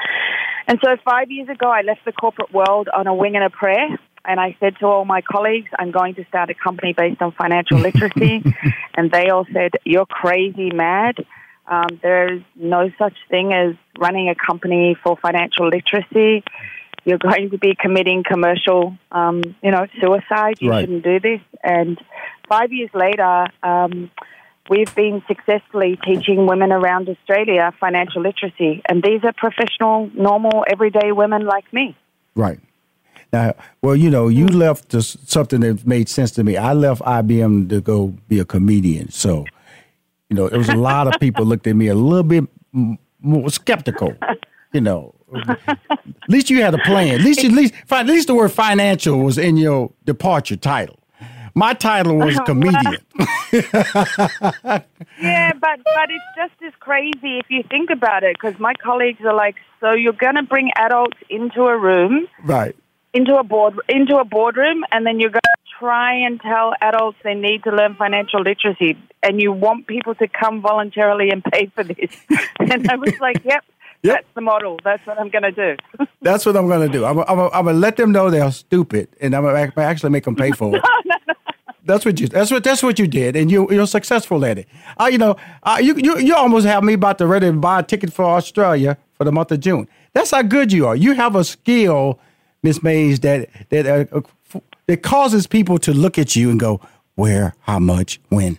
And 0.67 0.79
so 0.83 0.95
five 1.03 1.31
years 1.31 1.49
ago, 1.49 1.67
I 1.67 1.81
left 1.81 2.05
the 2.05 2.11
corporate 2.11 2.53
world 2.53 2.89
on 2.95 3.07
a 3.07 3.15
wing 3.15 3.35
and 3.35 3.43
a 3.43 3.49
prayer. 3.49 3.97
And 4.25 4.39
I 4.39 4.55
said 4.59 4.77
to 4.79 4.85
all 4.85 5.05
my 5.05 5.21
colleagues, 5.21 5.69
I'm 5.77 5.91
going 5.91 6.15
to 6.15 6.25
start 6.25 6.49
a 6.49 6.53
company 6.53 6.93
based 6.93 7.21
on 7.21 7.31
financial 7.33 7.79
literacy. 7.79 8.43
and 8.95 9.11
they 9.11 9.29
all 9.29 9.45
said, 9.51 9.71
You're 9.83 10.05
crazy 10.05 10.71
mad. 10.71 11.15
Um, 11.67 11.99
there's 12.01 12.41
no 12.55 12.89
such 12.97 13.15
thing 13.29 13.53
as 13.53 13.75
running 13.97 14.29
a 14.29 14.35
company 14.35 14.97
for 15.01 15.17
financial 15.17 15.67
literacy. 15.67 16.43
You're 17.05 17.17
going 17.17 17.49
to 17.51 17.57
be 17.57 17.75
committing 17.77 18.23
commercial, 18.23 18.97
um, 19.11 19.41
you 19.61 19.71
know, 19.71 19.87
suicide. 19.99 20.55
You 20.59 20.69
Right. 20.71 20.81
shouldn't 20.81 21.03
do 21.03 21.19
this. 21.19 21.41
And 21.61 21.99
five 22.47 22.71
years 22.71 22.89
later, 22.93 23.47
um, 23.61 24.09
we've 24.69 24.93
been 24.95 25.21
successfully 25.27 25.99
teaching 26.05 26.45
women 26.47 26.71
around 26.71 27.09
Australia 27.09 27.73
financial 27.79 28.21
literacy. 28.21 28.81
And 28.87 29.03
these 29.03 29.21
are 29.23 29.33
professional, 29.33 30.09
normal, 30.13 30.63
everyday 30.69 31.11
women 31.11 31.45
like 31.45 31.71
me. 31.73 31.95
Right. 32.35 32.59
Now, 33.33 33.55
well, 33.81 33.95
you 33.95 34.11
know, 34.11 34.27
you 34.27 34.45
left 34.45 34.89
this, 34.89 35.17
something 35.25 35.61
that 35.61 35.87
made 35.87 36.07
sense 36.07 36.29
to 36.31 36.43
me. 36.43 36.55
I 36.55 36.73
left 36.73 37.01
IBM 37.01 37.67
to 37.69 37.81
go 37.81 38.13
be 38.27 38.39
a 38.39 38.45
comedian. 38.45 39.09
So, 39.09 39.45
you 40.29 40.35
know, 40.35 40.49
there 40.49 40.59
was 40.59 40.69
a 40.69 40.75
lot 40.75 41.07
of 41.07 41.19
people 41.19 41.43
looked 41.43 41.65
at 41.65 41.75
me 41.75 41.87
a 41.87 41.95
little 41.95 42.23
bit 42.23 42.47
more 43.21 43.49
skeptical. 43.49 44.15
You 44.71 44.81
know, 44.81 45.15
at 45.35 45.59
least 46.27 46.51
you 46.51 46.61
had 46.61 46.75
a 46.75 46.79
plan. 46.79 47.15
At 47.15 47.21
least, 47.21 47.43
at 47.43 47.51
least, 47.51 47.73
at 47.89 48.05
least 48.05 48.27
the 48.27 48.35
word 48.35 48.51
financial 48.51 49.19
was 49.19 49.39
in 49.39 49.57
your 49.57 49.91
departure 50.05 50.55
title. 50.55 50.99
My 51.55 51.73
title 51.73 52.17
was 52.17 52.39
comedian. 52.45 52.97
yeah, 53.51 53.63
but 55.53 55.79
but 55.83 56.09
it's 56.09 56.25
just 56.35 56.53
as 56.65 56.73
crazy 56.79 57.39
if 57.39 57.49
you 57.49 57.63
think 57.69 57.89
about 57.89 58.23
it. 58.23 58.35
Because 58.39 58.59
my 58.59 58.73
colleagues 58.75 59.21
are 59.25 59.33
like, 59.33 59.55
so 59.79 59.93
you're 59.93 60.13
going 60.13 60.35
to 60.35 60.43
bring 60.43 60.69
adults 60.75 61.17
into 61.29 61.63
a 61.63 61.77
room, 61.77 62.27
right. 62.43 62.75
Into 63.13 63.37
a 63.37 63.43
board, 63.43 63.79
into 63.87 64.17
a 64.17 64.25
boardroom, 64.25 64.83
and 64.91 65.05
then 65.05 65.19
you're 65.19 65.29
going 65.29 65.41
to 65.41 65.79
try 65.79 66.13
and 66.13 66.39
tell 66.41 66.73
adults 66.81 67.17
they 67.23 67.35
need 67.35 67.63
to 67.63 67.71
learn 67.71 67.95
financial 67.95 68.41
literacy, 68.41 68.97
and 69.21 69.41
you 69.41 69.51
want 69.51 69.87
people 69.87 70.15
to 70.15 70.27
come 70.27 70.61
voluntarily 70.61 71.29
and 71.29 71.43
pay 71.43 71.67
for 71.67 71.83
this. 71.83 72.15
and 72.59 72.89
I 72.89 72.95
was 72.95 73.19
like, 73.19 73.43
yep. 73.43 73.63
That's 74.03 74.27
the 74.35 74.41
model. 74.41 74.77
That's 74.83 75.05
what 75.07 75.17
I'm 75.17 75.29
going 75.29 75.43
to 75.43 75.51
do. 75.51 75.77
That's 76.21 76.45
what 76.45 76.57
I'm 76.57 76.67
going 76.67 76.85
to 76.85 76.91
do. 76.91 77.05
I'm, 77.05 77.19
I'm, 77.19 77.39
I'm 77.39 77.63
going 77.63 77.75
to 77.75 77.79
let 77.79 77.95
them 77.95 78.11
know 78.11 78.29
they're 78.29 78.51
stupid, 78.51 79.07
and 79.21 79.33
I'm 79.33 79.43
going 79.43 79.71
to 79.71 79.81
actually 79.81 80.09
make 80.09 80.25
them 80.25 80.35
pay 80.35 80.51
for 80.51 80.75
it. 80.75 80.81
no, 81.05 81.15
no, 81.15 81.15
no. 81.25 81.33
That's 81.85 82.05
what 82.05 82.19
you. 82.19 82.27
That's 82.27 82.51
what. 82.51 82.63
That's 82.63 82.83
what 82.83 82.97
you 82.99 83.07
did, 83.07 83.35
and 83.35 83.51
you 83.51 83.69
you're 83.69 83.87
successful 83.87 84.43
at 84.45 84.57
it. 84.57 84.67
Uh, 84.99 85.09
you 85.11 85.17
know, 85.17 85.35
uh, 85.63 85.79
you 85.81 85.95
you 85.95 86.17
you 86.17 86.35
almost 86.35 86.65
have 86.65 86.83
me 86.83 86.93
about 86.93 87.17
to 87.17 87.27
ready 87.27 87.47
to 87.47 87.53
buy 87.53 87.79
a 87.79 87.83
ticket 87.83 88.11
for 88.11 88.23
Australia 88.23 88.97
for 89.17 89.25
the 89.25 89.31
month 89.31 89.51
of 89.51 89.59
June. 89.59 89.87
That's 90.13 90.31
how 90.31 90.43
good 90.43 90.71
you 90.71 90.87
are. 90.87 90.95
You 90.95 91.13
have 91.13 91.35
a 91.35 91.43
skill, 91.43 92.19
Miss 92.63 92.81
Mays, 92.81 93.19
that 93.19 93.49
that 93.69 93.85
uh, 93.85 94.05
uh, 94.17 94.59
that 94.87 95.03
causes 95.03 95.47
people 95.47 95.77
to 95.79 95.93
look 95.93 96.17
at 96.17 96.35
you 96.35 96.49
and 96.49 96.59
go, 96.59 96.81
where, 97.15 97.53
how 97.61 97.79
much, 97.79 98.19
when. 98.29 98.57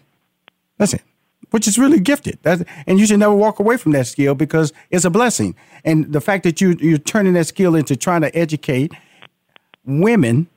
That's 0.78 0.94
it. 0.94 1.02
Which 1.50 1.68
is 1.68 1.78
really 1.78 2.00
gifted. 2.00 2.38
That's, 2.42 2.64
and 2.86 2.98
you 2.98 3.06
should 3.06 3.20
never 3.20 3.34
walk 3.34 3.60
away 3.60 3.76
from 3.76 3.92
that 3.92 4.06
skill 4.06 4.34
because 4.34 4.72
it's 4.90 5.04
a 5.04 5.10
blessing. 5.10 5.54
And 5.84 6.12
the 6.12 6.20
fact 6.20 6.42
that 6.44 6.60
you 6.60 6.76
you're 6.80 6.98
turning 6.98 7.34
that 7.34 7.46
skill 7.46 7.74
into 7.74 7.96
trying 7.96 8.22
to 8.22 8.36
educate 8.36 8.92
women 9.84 10.48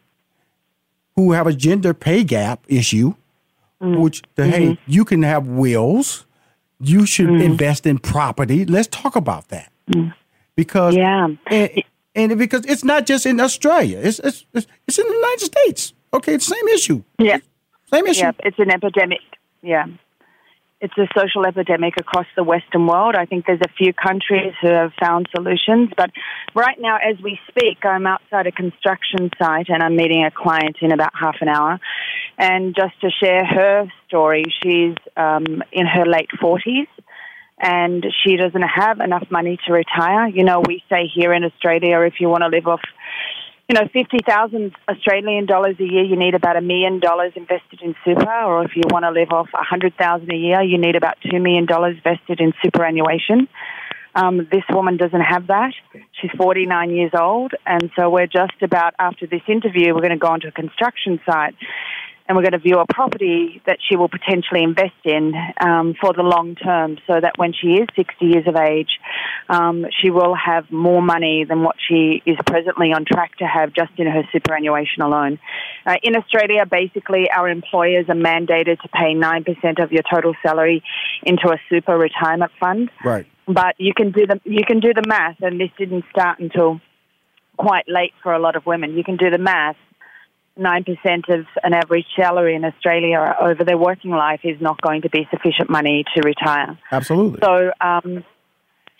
who 1.15 1.33
have 1.33 1.47
a 1.47 1.53
gender 1.53 1.93
pay 1.93 2.23
gap 2.23 2.63
issue, 2.67 3.13
which 3.79 4.23
the, 4.35 4.47
hey, 4.47 4.79
you 4.87 5.05
can 5.05 5.21
have 5.23 5.47
wills, 5.47 6.25
you 6.79 7.05
should 7.05 7.29
invest 7.29 7.85
in 7.85 7.99
property. 7.99 8.65
Let's 8.65 8.87
talk 8.87 9.15
about 9.15 9.49
that 9.49 9.71
because 10.55 10.95
yeah, 10.95 11.27
and, 11.47 11.83
and 12.17 12.37
because 12.37 12.65
it's 12.65 12.83
not 12.83 13.05
just 13.05 13.25
in 13.25 13.39
Australia, 13.39 13.99
it's 13.99 14.19
it's 14.19 14.45
it's, 14.53 14.97
in 14.97 15.07
the 15.07 15.13
United 15.13 15.45
States. 15.45 15.93
Okay, 16.13 16.33
it's 16.33 16.47
the 16.47 16.55
same 16.55 16.67
issue. 16.69 17.03
Yeah. 17.19 17.37
Same 17.93 18.07
issue. 18.07 18.21
Yeah, 18.21 18.31
it's 18.39 18.59
an 18.59 18.71
epidemic. 18.71 19.21
Yeah. 19.61 19.85
It's 20.79 20.93
a 20.97 21.07
social 21.17 21.45
epidemic 21.45 21.95
across 21.99 22.27
the 22.35 22.43
Western 22.43 22.85
world. 22.85 23.15
I 23.15 23.25
think 23.25 23.45
there's 23.45 23.61
a 23.65 23.73
few 23.77 23.93
countries 23.93 24.53
who 24.61 24.67
have 24.67 24.91
found 25.01 25.27
solutions, 25.35 25.89
but 25.97 26.11
right 26.53 26.77
now, 26.79 26.97
as 26.97 27.19
we 27.23 27.39
speak, 27.49 27.83
I'm 27.83 28.05
outside 28.05 28.45
a 28.45 28.51
construction 28.51 29.31
site 29.39 29.69
and 29.69 29.81
I'm 29.81 29.95
meeting 29.95 30.23
a 30.23 30.29
client 30.29 30.77
in 30.81 30.91
about 30.91 31.13
half 31.19 31.37
an 31.41 31.47
hour. 31.47 31.79
And 32.37 32.75
just 32.75 32.99
to 33.01 33.09
share 33.09 33.43
her 33.43 33.91
story, 34.07 34.43
she's 34.61 34.95
um, 35.15 35.63
in 35.71 35.87
her 35.87 36.05
late 36.05 36.29
40s 36.39 36.87
and 37.59 38.05
she 38.23 38.37
doesn't 38.37 38.61
have 38.61 38.99
enough 38.99 39.27
money 39.29 39.57
to 39.65 39.73
retire. 39.73 40.27
You 40.27 40.43
know, 40.43 40.61
we 40.65 40.83
say 40.89 41.09
here 41.13 41.33
in 41.33 41.43
Australia, 41.43 42.01
if 42.01 42.15
you 42.19 42.29
want 42.29 42.43
to 42.43 42.49
live 42.49 42.67
off 42.67 42.81
you 43.69 43.73
know, 43.73 43.87
50,000 43.91 44.71
Australian 44.87 45.45
dollars 45.45 45.75
a 45.79 45.83
year, 45.83 46.03
you 46.03 46.15
need 46.15 46.35
about 46.35 46.55
a 46.55 46.61
million 46.61 47.01
dollars 47.01 47.33
invested 47.35 47.81
in 47.81 47.95
super. 48.05 48.31
Or 48.31 48.63
if 48.63 48.77
you 48.77 48.83
want 48.89 49.03
to 49.03 49.11
live 49.11 49.31
off 49.31 49.49
100,000 49.51 50.31
a 50.31 50.35
year, 50.35 50.61
you 50.61 50.77
need 50.77 50.95
about 50.95 51.17
$2 51.25 51.41
million 51.41 51.67
vested 52.01 52.39
in 52.39 52.53
superannuation. 52.63 53.49
Um, 54.15 54.47
this 54.51 54.63
woman 54.69 54.95
doesn't 54.95 55.21
have 55.21 55.47
that. 55.47 55.73
She's 56.21 56.31
49 56.37 56.91
years 56.91 57.11
old. 57.13 57.53
And 57.65 57.91
so 57.97 58.09
we're 58.09 58.27
just 58.27 58.61
about, 58.61 58.93
after 58.99 59.27
this 59.27 59.41
interview, 59.49 59.93
we're 59.93 60.01
going 60.01 60.11
to 60.11 60.17
go 60.17 60.27
onto 60.27 60.47
a 60.47 60.51
construction 60.51 61.19
site 61.25 61.55
and 62.27 62.35
we're 62.35 62.43
going 62.43 62.53
to 62.53 62.59
view 62.59 62.79
a 62.79 62.85
property 62.93 63.61
that 63.65 63.77
she 63.87 63.95
will 63.95 64.09
potentially 64.09 64.61
invest 64.61 64.99
in 65.05 65.33
um, 65.61 65.95
for 65.99 66.13
the 66.13 66.23
long 66.23 66.55
term 66.55 66.97
so 67.07 67.13
that 67.19 67.37
when 67.37 67.53
she 67.53 67.75
is 67.75 67.87
60 67.95 68.25
years 68.25 68.47
of 68.47 68.55
age, 68.55 68.89
um, 69.49 69.85
she 70.01 70.09
will 70.09 70.35
have 70.35 70.69
more 70.69 71.01
money 71.01 71.45
than 71.47 71.63
what 71.63 71.75
she 71.87 72.21
is 72.25 72.37
presently 72.45 72.91
on 72.91 73.05
track 73.05 73.37
to 73.37 73.45
have 73.45 73.71
just 73.73 73.91
in 73.97 74.07
her 74.07 74.23
superannuation 74.33 75.01
alone. 75.01 75.39
Uh, 75.85 75.95
in 76.03 76.15
Australia, 76.17 76.65
basically, 76.69 77.29
our 77.29 77.47
employers 77.47 78.05
are 78.09 78.15
mandated 78.15 78.79
to 78.81 78.89
pay 78.89 79.15
9% 79.15 79.83
of 79.83 79.91
your 79.91 80.03
total 80.11 80.33
salary 80.43 80.83
into 81.23 81.47
a 81.49 81.57
super 81.69 81.97
retirement 81.97 82.51
fund. 82.59 82.89
Right. 83.05 83.25
But 83.47 83.75
you 83.77 83.93
can 83.95 84.11
do 84.11 84.27
the, 84.27 84.41
you 84.43 84.65
can 84.67 84.81
do 84.81 84.93
the 84.93 85.03
math, 85.07 85.37
and 85.41 85.59
this 85.59 85.69
didn't 85.77 86.03
start 86.11 86.39
until 86.39 86.81
quite 87.55 87.87
late 87.87 88.11
for 88.21 88.33
a 88.33 88.39
lot 88.39 88.57
of 88.57 88.65
women. 88.65 88.97
You 88.97 89.03
can 89.05 89.15
do 89.15 89.29
the 89.29 89.37
math 89.37 89.77
9% 90.57 91.39
of 91.39 91.45
an 91.63 91.73
average 91.73 92.05
salary 92.15 92.55
in 92.55 92.65
Australia 92.65 93.35
over 93.39 93.63
their 93.63 93.77
working 93.77 94.11
life 94.11 94.41
is 94.43 94.59
not 94.61 94.81
going 94.81 95.03
to 95.03 95.09
be 95.09 95.27
sufficient 95.31 95.69
money 95.69 96.03
to 96.15 96.21
retire. 96.21 96.77
Absolutely. 96.91 97.39
So, 97.41 97.71
um, 97.81 98.23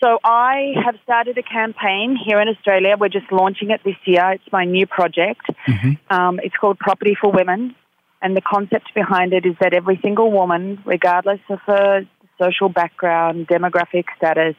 so 0.02 0.18
I 0.22 0.74
have 0.84 0.94
started 1.02 1.36
a 1.38 1.42
campaign 1.42 2.16
here 2.24 2.40
in 2.40 2.48
Australia. 2.48 2.96
We're 2.98 3.08
just 3.08 3.30
launching 3.32 3.70
it 3.70 3.80
this 3.84 3.96
year. 4.04 4.32
It's 4.32 4.52
my 4.52 4.64
new 4.64 4.86
project. 4.86 5.42
Mm-hmm. 5.66 6.14
Um, 6.14 6.40
it's 6.42 6.54
called 6.54 6.78
Property 6.78 7.16
for 7.20 7.32
Women. 7.32 7.74
And 8.20 8.36
the 8.36 8.40
concept 8.40 8.94
behind 8.94 9.32
it 9.32 9.46
is 9.46 9.54
that 9.60 9.74
every 9.74 9.98
single 10.02 10.30
woman, 10.30 10.82
regardless 10.84 11.40
of 11.48 11.60
her 11.66 12.02
social 12.40 12.68
background, 12.68 13.48
demographic 13.48 14.04
status, 14.16 14.54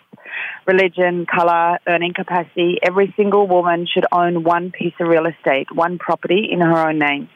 religion, 0.65 1.25
color, 1.25 1.79
earning 1.87 2.13
capacity, 2.13 2.77
every 2.83 3.13
single 3.17 3.47
woman 3.47 3.87
should 3.91 4.05
own 4.11 4.43
one 4.43 4.71
piece 4.71 4.93
of 4.99 5.07
real 5.07 5.25
estate, 5.25 5.67
one 5.73 5.97
property 5.97 6.49
in 6.51 6.61
her 6.61 6.89
own 6.89 6.99
name. 6.99 7.29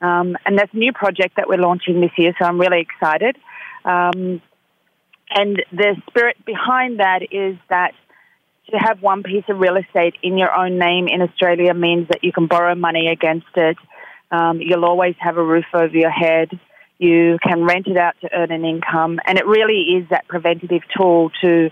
Um, 0.00 0.36
and 0.46 0.58
that's 0.58 0.72
a 0.72 0.76
new 0.76 0.92
project 0.92 1.36
that 1.36 1.48
we're 1.48 1.58
launching 1.58 2.00
this 2.00 2.12
year, 2.16 2.32
so 2.38 2.46
I'm 2.46 2.60
really 2.60 2.80
excited. 2.80 3.36
Um, 3.84 4.40
and 5.30 5.62
the 5.72 5.96
spirit 6.08 6.36
behind 6.44 7.00
that 7.00 7.22
is 7.30 7.56
that 7.68 7.92
to 8.70 8.76
have 8.76 9.02
one 9.02 9.22
piece 9.22 9.44
of 9.48 9.58
real 9.58 9.76
estate 9.76 10.14
in 10.22 10.38
your 10.38 10.54
own 10.54 10.78
name 10.78 11.08
in 11.08 11.22
Australia 11.22 11.74
means 11.74 12.08
that 12.08 12.22
you 12.22 12.32
can 12.32 12.46
borrow 12.46 12.74
money 12.74 13.08
against 13.08 13.46
it. 13.56 13.76
Um, 14.30 14.60
you'll 14.60 14.84
always 14.84 15.16
have 15.18 15.36
a 15.36 15.44
roof 15.44 15.64
over 15.74 15.96
your 15.96 16.10
head. 16.10 16.50
You 17.00 17.38
can 17.42 17.64
rent 17.64 17.86
it 17.86 17.96
out 17.96 18.14
to 18.20 18.28
earn 18.30 18.52
an 18.52 18.66
income, 18.66 19.20
and 19.24 19.38
it 19.38 19.46
really 19.46 19.96
is 19.96 20.08
that 20.10 20.28
preventative 20.28 20.82
tool 20.94 21.30
to 21.40 21.70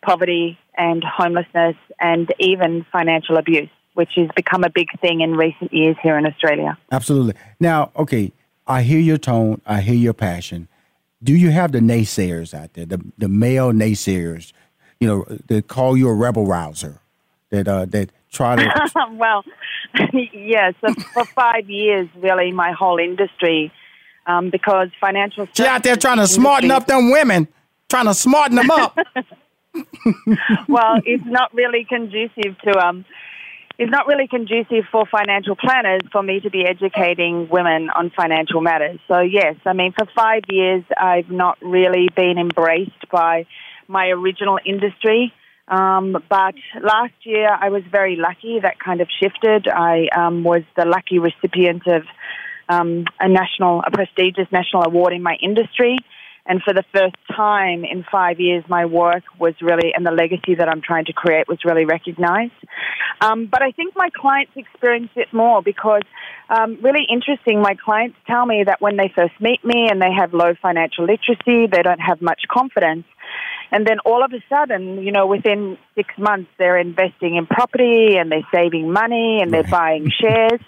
poverty 0.00 0.58
and 0.74 1.04
homelessness 1.04 1.76
and 2.00 2.32
even 2.38 2.86
financial 2.90 3.36
abuse, 3.36 3.68
which 3.92 4.12
has 4.16 4.28
become 4.34 4.64
a 4.64 4.70
big 4.70 4.88
thing 5.02 5.20
in 5.20 5.36
recent 5.36 5.74
years 5.74 5.96
here 6.02 6.16
in 6.16 6.24
Australia. 6.24 6.78
Absolutely. 6.90 7.34
Now, 7.60 7.92
okay, 7.94 8.32
I 8.66 8.80
hear 8.80 8.98
your 8.98 9.18
tone, 9.18 9.60
I 9.66 9.82
hear 9.82 9.94
your 9.94 10.14
passion. 10.14 10.66
Do 11.22 11.36
you 11.36 11.50
have 11.50 11.72
the 11.72 11.80
naysayers 11.80 12.54
out 12.54 12.72
there, 12.72 12.86
the 12.86 13.04
the 13.18 13.28
male 13.28 13.72
naysayers, 13.72 14.54
you 14.98 15.06
know, 15.06 15.26
that 15.48 15.68
call 15.68 15.94
you 15.94 16.08
a 16.08 16.14
rebel 16.14 16.46
rouser, 16.46 17.02
that 17.50 17.68
uh, 17.68 17.84
that 17.84 18.12
try 18.32 18.56
to 18.56 18.94
well, 19.12 19.44
yes, 20.32 20.72
so 20.80 20.94
for 21.12 21.26
five 21.26 21.68
years, 21.68 22.08
really, 22.16 22.50
my 22.50 22.72
whole 22.72 22.98
industry 22.98 23.70
um, 24.30 24.50
because 24.50 24.88
financial. 25.00 25.48
She 25.52 25.64
out 25.64 25.82
there 25.82 25.96
trying 25.96 26.18
to 26.18 26.26
smarten 26.26 26.70
up 26.70 26.86
them 26.86 27.10
women, 27.10 27.48
trying 27.88 28.06
to 28.06 28.14
smarten 28.14 28.56
them 28.56 28.70
up. 28.70 28.98
well, 30.68 31.00
it's 31.04 31.24
not 31.26 31.54
really 31.54 31.86
conducive 31.88 32.58
to 32.64 32.78
um, 32.78 33.04
it's 33.78 33.90
not 33.90 34.06
really 34.06 34.28
conducive 34.28 34.84
for 34.92 35.06
financial 35.06 35.56
planners 35.56 36.02
for 36.12 36.22
me 36.22 36.40
to 36.40 36.50
be 36.50 36.66
educating 36.66 37.48
women 37.48 37.88
on 37.90 38.10
financial 38.10 38.60
matters. 38.60 38.98
So 39.08 39.20
yes, 39.20 39.56
I 39.64 39.72
mean 39.72 39.92
for 39.98 40.06
five 40.14 40.42
years 40.50 40.84
I've 40.96 41.30
not 41.30 41.56
really 41.62 42.08
been 42.14 42.36
embraced 42.38 43.08
by 43.10 43.46
my 43.88 44.08
original 44.08 44.58
industry. 44.64 45.32
Um, 45.68 46.16
but 46.28 46.56
last 46.82 47.14
year 47.22 47.48
I 47.48 47.68
was 47.68 47.82
very 47.90 48.16
lucky. 48.16 48.58
That 48.60 48.80
kind 48.80 49.00
of 49.00 49.08
shifted. 49.22 49.68
I 49.68 50.08
um, 50.08 50.42
was 50.42 50.62
the 50.76 50.84
lucky 50.84 51.20
recipient 51.20 51.86
of 51.86 52.02
um, 52.70 53.04
a 53.18 53.28
national, 53.28 53.82
a 53.86 53.90
prestigious 53.90 54.46
national 54.52 54.84
award 54.84 55.12
in 55.12 55.22
my 55.22 55.36
industry. 55.42 55.96
And 56.46 56.62
for 56.62 56.72
the 56.72 56.84
first 56.92 57.14
time 57.36 57.84
in 57.84 58.04
five 58.10 58.40
years, 58.40 58.64
my 58.68 58.86
work 58.86 59.22
was 59.38 59.54
really, 59.60 59.92
and 59.94 60.06
the 60.06 60.10
legacy 60.10 60.54
that 60.58 60.68
I'm 60.68 60.80
trying 60.80 61.04
to 61.04 61.12
create 61.12 61.46
was 61.48 61.58
really 61.64 61.84
recognized. 61.84 62.58
Um, 63.20 63.46
but 63.46 63.62
I 63.62 63.72
think 63.72 63.94
my 63.94 64.08
clients 64.14 64.52
experience 64.56 65.10
it 65.16 65.28
more 65.32 65.62
because, 65.62 66.02
um, 66.48 66.78
really 66.82 67.04
interesting, 67.08 67.60
my 67.60 67.76
clients 67.84 68.16
tell 68.26 68.46
me 68.46 68.64
that 68.64 68.80
when 68.80 68.96
they 68.96 69.12
first 69.14 69.34
meet 69.40 69.62
me 69.64 69.88
and 69.90 70.00
they 70.00 70.10
have 70.16 70.32
low 70.32 70.54
financial 70.60 71.04
literacy, 71.04 71.68
they 71.70 71.82
don't 71.82 72.00
have 72.00 72.22
much 72.22 72.42
confidence. 72.50 73.04
And 73.70 73.86
then 73.86 73.98
all 74.04 74.24
of 74.24 74.32
a 74.32 74.42
sudden, 74.48 75.04
you 75.04 75.12
know, 75.12 75.26
within 75.26 75.78
six 75.94 76.08
months, 76.18 76.50
they're 76.58 76.78
investing 76.78 77.36
in 77.36 77.46
property 77.46 78.16
and 78.18 78.32
they're 78.32 78.48
saving 78.52 78.90
money 78.90 79.38
and 79.40 79.52
they're 79.52 79.70
buying 79.70 80.10
shares 80.20 80.60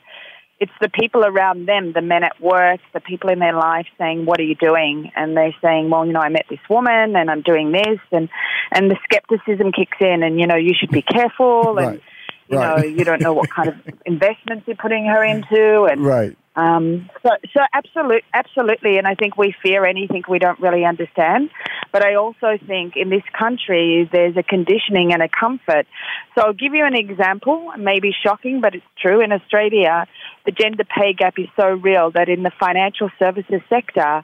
it's 0.63 0.79
the 0.81 0.89
people 0.89 1.25
around 1.25 1.67
them, 1.67 1.93
the 1.93 2.01
men 2.01 2.23
at 2.23 2.41
work, 2.41 2.79
the 2.95 3.01
people 3.01 3.31
in 3.31 3.41
their 3.41 3.53
life 3.53 3.87
saying, 3.99 4.27
"What 4.27 4.39
are 4.39 4.45
you 4.45 4.55
doing?" 4.55 5.11
And 5.17 5.37
they're 5.37 5.57
saying, 5.61 5.91
"Well, 5.91 6.07
you 6.07 6.13
know, 6.13 6.21
I 6.21 6.29
met 6.29 6.47
this 6.49 6.61
woman, 6.71 7.17
and 7.17 7.29
I'm 7.29 7.43
doing 7.43 7.73
this," 7.73 7.99
and 8.13 8.29
and 8.71 8.89
the 8.89 8.97
skepticism 9.03 9.73
kicks 9.73 9.99
in, 10.01 10.23
and 10.23 10.39
you 10.39 10.47
know, 10.47 10.55
you 10.55 10.73
should 10.79 10.93
be 10.93 11.03
careful, 11.03 11.79
and 11.79 11.95
Right. 11.95 12.03
you 12.47 12.59
Right. 12.59 12.69
know, 12.69 12.83
you 12.97 13.05
don't 13.05 13.23
know 13.23 13.33
what 13.33 13.51
kind 13.51 13.71
of 13.71 13.75
investments 14.07 14.63
you're 14.69 14.77
putting 14.77 15.05
her 15.07 15.25
into, 15.25 15.89
and 15.91 16.07
right. 16.07 16.39
Um, 16.55 17.09
so, 17.23 17.31
so 17.55 17.61
absolute, 17.73 18.25
absolutely, 18.35 18.99
and 18.99 19.07
I 19.07 19.15
think 19.15 19.39
we 19.39 19.55
fear 19.63 19.87
anything 19.87 20.23
we 20.29 20.39
don't 20.39 20.61
really 20.61 20.85
understand. 20.85 21.51
But 21.93 22.05
I 22.05 22.15
also 22.17 22.59
think 22.67 22.95
in 22.97 23.09
this 23.09 23.23
country 23.39 24.09
there's 24.13 24.37
a 24.37 24.43
conditioning 24.43 25.13
and 25.13 25.23
a 25.23 25.29
comfort. 25.29 25.87
So 26.35 26.43
I'll 26.45 26.53
give 26.53 26.75
you 26.75 26.85
an 26.85 26.95
example, 26.95 27.73
maybe 27.79 28.15
shocking, 28.23 28.61
but 28.61 28.75
it's 28.75 28.85
true. 29.01 29.23
In 29.23 29.33
Australia, 29.33 30.07
the 30.45 30.53
gender 30.53 30.85
pay 30.85 31.15
gap 31.15 31.35
is 31.39 31.49
so 31.57 31.69
real 31.69 32.11
that 32.13 32.29
in 32.29 32.43
the 32.43 32.53
financial 32.61 33.11
services 33.19 33.63
sector, 33.71 34.23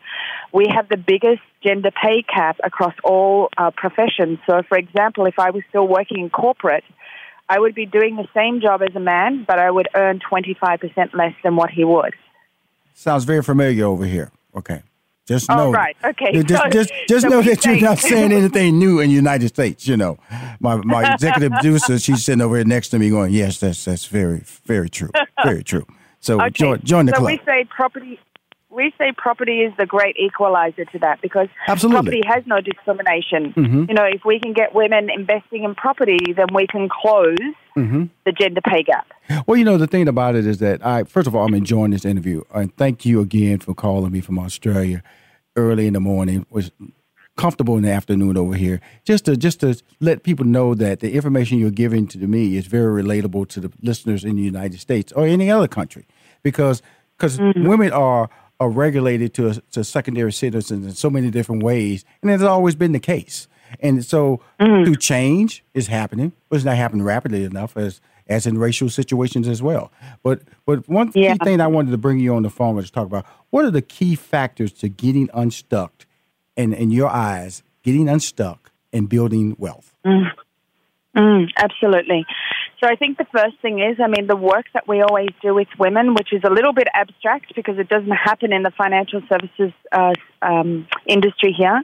we 0.52 0.66
have 0.74 0.88
the 0.88 0.96
biggest 0.96 1.42
gender 1.62 1.90
pay 1.90 2.22
gap 2.22 2.58
across 2.62 2.94
all 3.04 3.48
uh, 3.56 3.70
professions. 3.74 4.38
So, 4.46 4.62
for 4.68 4.78
example, 4.78 5.26
if 5.26 5.38
I 5.38 5.50
was 5.50 5.62
still 5.70 5.88
working 5.88 6.18
in 6.20 6.30
corporate, 6.30 6.84
I 7.48 7.58
would 7.58 7.74
be 7.74 7.86
doing 7.86 8.16
the 8.16 8.28
same 8.34 8.60
job 8.60 8.82
as 8.82 8.94
a 8.94 9.00
man, 9.00 9.44
but 9.46 9.58
I 9.58 9.70
would 9.70 9.88
earn 9.94 10.20
25% 10.20 11.14
less 11.14 11.34
than 11.42 11.56
what 11.56 11.70
he 11.70 11.84
would. 11.84 12.14
Sounds 12.94 13.24
very 13.24 13.42
familiar 13.42 13.86
over 13.86 14.04
here. 14.04 14.30
Okay. 14.54 14.82
Just 15.26 15.50
Oh, 15.50 15.56
know. 15.56 15.72
right. 15.72 15.96
Okay. 16.04 16.42
Just, 16.42 16.62
So- 16.64 16.70
just, 16.78 16.92
just 17.08 17.22
so 17.22 17.28
know 17.28 17.42
that 17.42 17.64
you're 17.64 17.80
not 17.80 17.98
saying 17.98 18.32
anything 18.40 18.78
new 18.78 19.00
in 19.00 19.08
the 19.10 19.14
United 19.14 19.48
States. 19.48 19.86
You 19.86 19.96
know, 19.96 20.18
my 20.60 20.76
my 20.76 21.12
executive 21.12 21.52
producer, 21.58 21.98
she's 21.98 22.24
sitting 22.24 22.40
over 22.40 22.56
here 22.56 22.64
next 22.64 22.88
to 22.90 22.98
me, 22.98 23.10
going, 23.10 23.32
"Yes, 23.32 23.58
that's 23.60 23.84
that's 23.84 24.06
very 24.06 24.42
very 24.64 24.88
true, 24.88 25.10
very 25.44 25.62
true." 25.62 25.86
So 26.20 26.40
Okay. 26.40 26.50
join 26.50 26.80
join 26.82 27.06
the 27.06 27.12
so 27.12 27.18
club. 27.18 27.30
we 27.32 27.40
say 27.44 27.64
property. 27.64 28.18
We 28.70 28.92
say 28.98 29.12
property 29.16 29.60
is 29.60 29.72
the 29.78 29.86
great 29.86 30.16
equalizer 30.18 30.84
to 30.84 30.98
that 30.98 31.22
because 31.22 31.48
Absolutely. 31.68 32.20
property 32.20 32.20
has 32.26 32.46
no 32.46 32.60
discrimination. 32.60 33.54
Mhm. 33.54 33.88
You 33.88 33.94
know, 33.94 34.04
if 34.04 34.24
we 34.26 34.38
can 34.38 34.52
get 34.52 34.74
women 34.74 35.08
investing 35.08 35.64
in 35.64 35.74
property, 35.74 36.18
then 36.36 36.46
we 36.52 36.66
can 36.66 36.88
close 36.88 37.38
hmm 37.74 38.04
the 38.26 38.32
gender 38.32 38.60
pay 38.60 38.82
gap. 38.82 39.06
Well, 39.46 39.56
you 39.56 39.64
know, 39.64 39.78
the 39.78 39.86
thing 39.86 40.06
about 40.06 40.34
it 40.34 40.46
is 40.46 40.58
that 40.58 40.84
I, 40.84 41.04
first 41.04 41.26
of 41.26 41.34
all, 41.34 41.46
I'm 41.46 41.54
enjoying 41.54 41.92
this 41.92 42.04
interview. 42.04 42.42
And 42.54 42.74
thank 42.76 43.06
you 43.06 43.20
again 43.20 43.60
for 43.60 43.72
calling 43.72 44.12
me 44.12 44.20
from 44.20 44.38
Australia 44.38 45.02
early 45.56 45.86
in 45.86 45.94
the 45.94 46.00
morning. 46.00 46.40
It 46.42 46.52
was 46.52 46.70
comfortable 47.36 47.76
in 47.76 47.84
the 47.84 47.90
afternoon 47.92 48.36
over 48.36 48.54
here. 48.54 48.80
Just 49.04 49.24
to 49.26 49.36
just 49.36 49.60
to 49.60 49.80
let 50.00 50.24
people 50.24 50.44
know 50.44 50.74
that 50.74 51.00
the 51.00 51.14
information 51.14 51.58
you're 51.58 51.70
giving 51.70 52.06
to 52.08 52.18
me 52.18 52.56
is 52.58 52.66
very 52.66 53.02
relatable 53.02 53.48
to 53.48 53.60
the 53.60 53.72
listeners 53.80 54.24
in 54.24 54.36
the 54.36 54.42
United 54.42 54.78
States 54.80 55.10
or 55.12 55.24
any 55.24 55.50
other 55.50 55.68
country, 55.68 56.04
because 56.42 56.82
because 57.16 57.38
women 57.56 57.92
are 57.92 58.28
are 58.60 58.70
regulated 58.70 59.34
to 59.34 59.62
to 59.72 59.84
secondary 59.84 60.32
citizens 60.32 60.86
in 60.86 60.92
so 60.92 61.10
many 61.10 61.30
different 61.30 61.62
ways, 61.62 62.04
and 62.22 62.30
it's 62.30 62.42
always 62.42 62.74
been 62.74 62.92
the 62.92 63.00
case. 63.00 63.48
And 63.80 64.04
so, 64.04 64.40
through 64.58 64.96
change 64.96 65.62
is 65.74 65.88
happening, 65.88 66.32
but 66.48 66.56
it's 66.56 66.64
not 66.64 66.76
happening 66.76 67.04
rapidly 67.04 67.44
enough 67.44 67.76
as 67.76 68.00
as 68.26 68.46
in 68.46 68.58
racial 68.58 68.88
situations 68.88 69.48
as 69.48 69.62
well. 69.62 69.90
But 70.22 70.42
but 70.66 70.88
one 70.88 71.12
key 71.12 71.32
thing 71.44 71.60
I 71.60 71.66
wanted 71.66 71.90
to 71.92 71.98
bring 71.98 72.18
you 72.18 72.34
on 72.34 72.42
the 72.42 72.50
phone 72.50 72.76
was 72.76 72.86
to 72.86 72.92
talk 72.92 73.06
about 73.06 73.26
what 73.50 73.64
are 73.64 73.70
the 73.70 73.82
key 73.82 74.14
factors 74.14 74.72
to 74.74 74.88
getting 74.88 75.28
unstuck, 75.34 76.06
and 76.56 76.74
in 76.74 76.90
your 76.90 77.08
eyes, 77.08 77.62
getting 77.82 78.08
unstuck 78.08 78.70
and 78.92 79.08
building 79.08 79.54
wealth. 79.58 79.94
Mm. 80.04 80.30
Mm, 81.16 81.50
absolutely. 81.56 82.24
So 82.80 82.86
I 82.86 82.94
think 82.94 83.18
the 83.18 83.26
first 83.32 83.56
thing 83.60 83.80
is, 83.80 83.98
I 84.00 84.06
mean, 84.06 84.28
the 84.28 84.36
work 84.36 84.66
that 84.72 84.86
we 84.86 85.02
always 85.02 85.30
do 85.42 85.52
with 85.52 85.66
women, 85.80 86.14
which 86.14 86.32
is 86.32 86.42
a 86.44 86.50
little 86.50 86.72
bit 86.72 86.86
abstract 86.94 87.56
because 87.56 87.76
it 87.76 87.88
doesn't 87.88 88.12
happen 88.12 88.52
in 88.52 88.62
the 88.62 88.70
financial 88.70 89.20
services 89.28 89.72
uh, 89.90 90.12
um, 90.42 90.86
industry 91.04 91.52
here, 91.58 91.82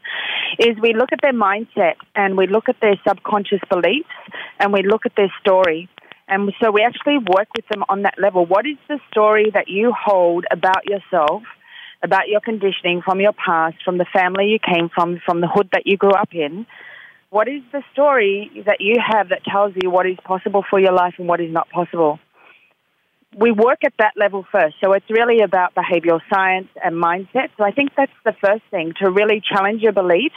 is 0.61 0.77
we 0.81 0.95
look 0.95 1.11
at 1.11 1.19
their 1.21 1.33
mindset 1.33 1.95
and 2.15 2.37
we 2.37 2.47
look 2.47 2.69
at 2.69 2.77
their 2.81 2.95
subconscious 3.07 3.59
beliefs 3.69 4.15
and 4.61 4.73
we 4.73 4.83
look 4.85 5.05
at 5.05 5.17
their 5.17 5.33
story. 5.41 5.89
And 6.29 6.53
so 6.63 6.71
we 6.71 6.83
actually 6.83 7.19
work 7.19 7.49
with 7.57 7.67
them 7.69 7.83
on 7.89 8.03
that 8.03 8.15
level. 8.17 8.47
What 8.47 8.65
is 8.65 8.77
the 8.89 9.01
story 9.11 9.51
that 9.53 9.67
you 9.67 9.93
hold 9.93 10.45
about 10.53 10.87
yourself, 10.87 11.43
about 12.05 12.29
your 12.29 12.41
conditioning 12.41 13.03
from 13.03 13.21
your 13.21 13.33
past, 13.33 13.77
from 13.85 13.99
the 13.99 14.07
family 14.13 14.47
you 14.47 14.59
came 14.61 14.91
from, 14.95 15.21
from 15.27 15.41
the 15.41 15.49
hood 15.49 15.71
that 15.73 15.87
you 15.87 15.97
grew 15.97 16.13
up 16.13 16.33
in? 16.33 16.67
What 17.35 17.49
is 17.49 17.63
the 17.73 17.83
story 17.93 18.63
that 18.65 18.77
you 18.79 18.95
have 19.05 19.31
that 19.31 19.43
tells 19.43 19.73
you 19.83 19.91
what 19.91 20.07
is 20.07 20.17
possible 20.23 20.65
for 20.71 20.79
your 20.79 20.93
life 20.93 21.15
and 21.19 21.27
what 21.27 21.41
is 21.41 21.53
not 21.53 21.69
possible? 21.69 22.21
We 23.37 23.51
work 23.51 23.81
at 23.85 23.93
that 23.99 24.13
level 24.17 24.47
first. 24.53 24.77
So 24.81 24.93
it's 24.93 25.11
really 25.11 25.41
about 25.41 25.75
behavioral 25.75 26.21
science 26.33 26.69
and 26.81 26.95
mindset. 26.95 27.49
So 27.59 27.65
I 27.65 27.73
think 27.73 27.91
that's 27.97 28.13
the 28.25 28.35
first 28.41 28.63
thing 28.71 28.93
to 29.03 29.11
really 29.11 29.43
challenge 29.43 29.83
your 29.83 29.91
beliefs 29.91 30.37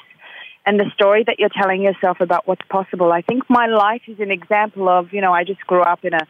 and 0.66 0.80
the 0.80 0.90
story 0.96 1.24
that 1.28 1.36
you're 1.38 1.54
telling 1.56 1.84
yourself 1.84 2.18
about 2.20 2.48
what's 2.48 2.66
possible. 2.68 3.14
I 3.14 3.22
think 3.22 3.44
my 3.48 3.68
life 3.68 4.02
is 4.08 4.20
an 4.20 4.32
example 4.32 4.90
of, 4.90 5.14
you 5.14 5.22
know, 5.22 5.32
I 5.32 5.44
just 5.44 5.62
grew 5.68 5.84
up 5.84 6.04
in 6.04 6.16
a 6.16 6.26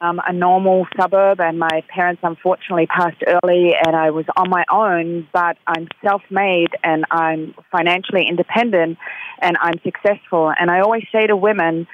um, 0.00 0.20
a 0.26 0.32
normal 0.32 0.86
suburb, 1.00 1.40
and 1.40 1.58
my 1.58 1.82
parents 1.88 2.20
unfortunately 2.22 2.86
passed 2.86 3.22
early, 3.26 3.72
and 3.74 3.96
I 3.96 4.10
was 4.10 4.26
on 4.36 4.50
my 4.50 4.64
own. 4.70 5.26
But 5.32 5.56
I'm 5.66 5.88
self-made, 6.02 6.70
and 6.84 7.04
I'm 7.10 7.54
financially 7.72 8.26
independent, 8.28 8.98
and 9.40 9.56
I'm 9.60 9.80
successful. 9.82 10.52
And 10.58 10.70
I 10.70 10.80
always 10.80 11.04
say 11.12 11.26
to 11.26 11.36
women, 11.36 11.86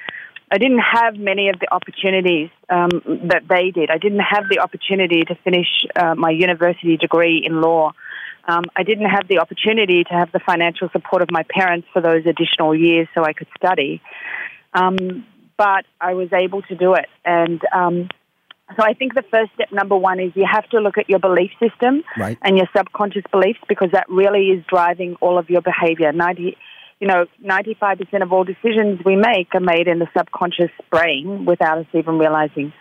I 0.51 0.57
didn't 0.57 0.79
have 0.79 1.17
many 1.17 1.49
of 1.49 1.59
the 1.59 1.73
opportunities 1.73 2.49
um, 2.69 2.89
that 3.29 3.43
they 3.49 3.71
did. 3.71 3.89
I 3.89 3.97
didn't 3.97 4.19
have 4.19 4.49
the 4.49 4.59
opportunity 4.59 5.21
to 5.21 5.35
finish 5.43 5.67
uh, 5.95 6.13
my 6.15 6.29
university 6.29 6.97
degree 6.97 7.43
in 7.43 7.61
law. 7.61 7.93
Um, 8.47 8.65
I 8.75 8.83
didn't 8.83 9.09
have 9.09 9.27
the 9.27 9.39
opportunity 9.39 10.03
to 10.03 10.13
have 10.13 10.31
the 10.31 10.39
financial 10.39 10.89
support 10.89 11.21
of 11.21 11.31
my 11.31 11.43
parents 11.43 11.87
for 11.93 12.01
those 12.01 12.25
additional 12.25 12.75
years 12.75 13.07
so 13.15 13.23
I 13.23 13.33
could 13.33 13.47
study. 13.57 14.01
Um, 14.73 15.25
but 15.63 15.85
I 16.01 16.13
was 16.13 16.29
able 16.33 16.61
to 16.63 16.75
do 16.75 16.93
it. 16.95 17.07
And 17.23 17.61
um, 17.73 18.09
so 18.75 18.83
I 18.83 18.93
think 18.93 19.13
the 19.13 19.23
first 19.31 19.51
step, 19.55 19.71
number 19.71 19.95
one, 19.95 20.19
is 20.19 20.31
you 20.35 20.45
have 20.51 20.67
to 20.71 20.79
look 20.79 20.97
at 20.97 21.09
your 21.09 21.19
belief 21.19 21.51
system 21.65 22.03
Right. 22.17 22.37
and 22.41 22.57
your 22.57 22.67
subconscious 22.75 23.23
beliefs 23.31 23.59
because 23.69 23.91
that 23.93 24.07
really 24.09 24.47
is 24.55 24.65
driving 24.67 25.15
all 25.21 25.37
of 25.37 25.49
your 25.49 25.61
behavior. 25.61 26.11
90, 26.11 26.57
you 26.99 27.07
know, 27.07 27.25
95% 27.45 28.21
of 28.21 28.33
all 28.33 28.43
decisions 28.43 28.99
we 29.05 29.15
make 29.15 29.55
are 29.55 29.61
made 29.61 29.87
in 29.87 29.99
the 29.99 30.07
subconscious 30.17 30.71
brain 30.91 31.45
without 31.45 31.77
us 31.77 31.85
even 31.93 32.17
realizing. 32.19 32.73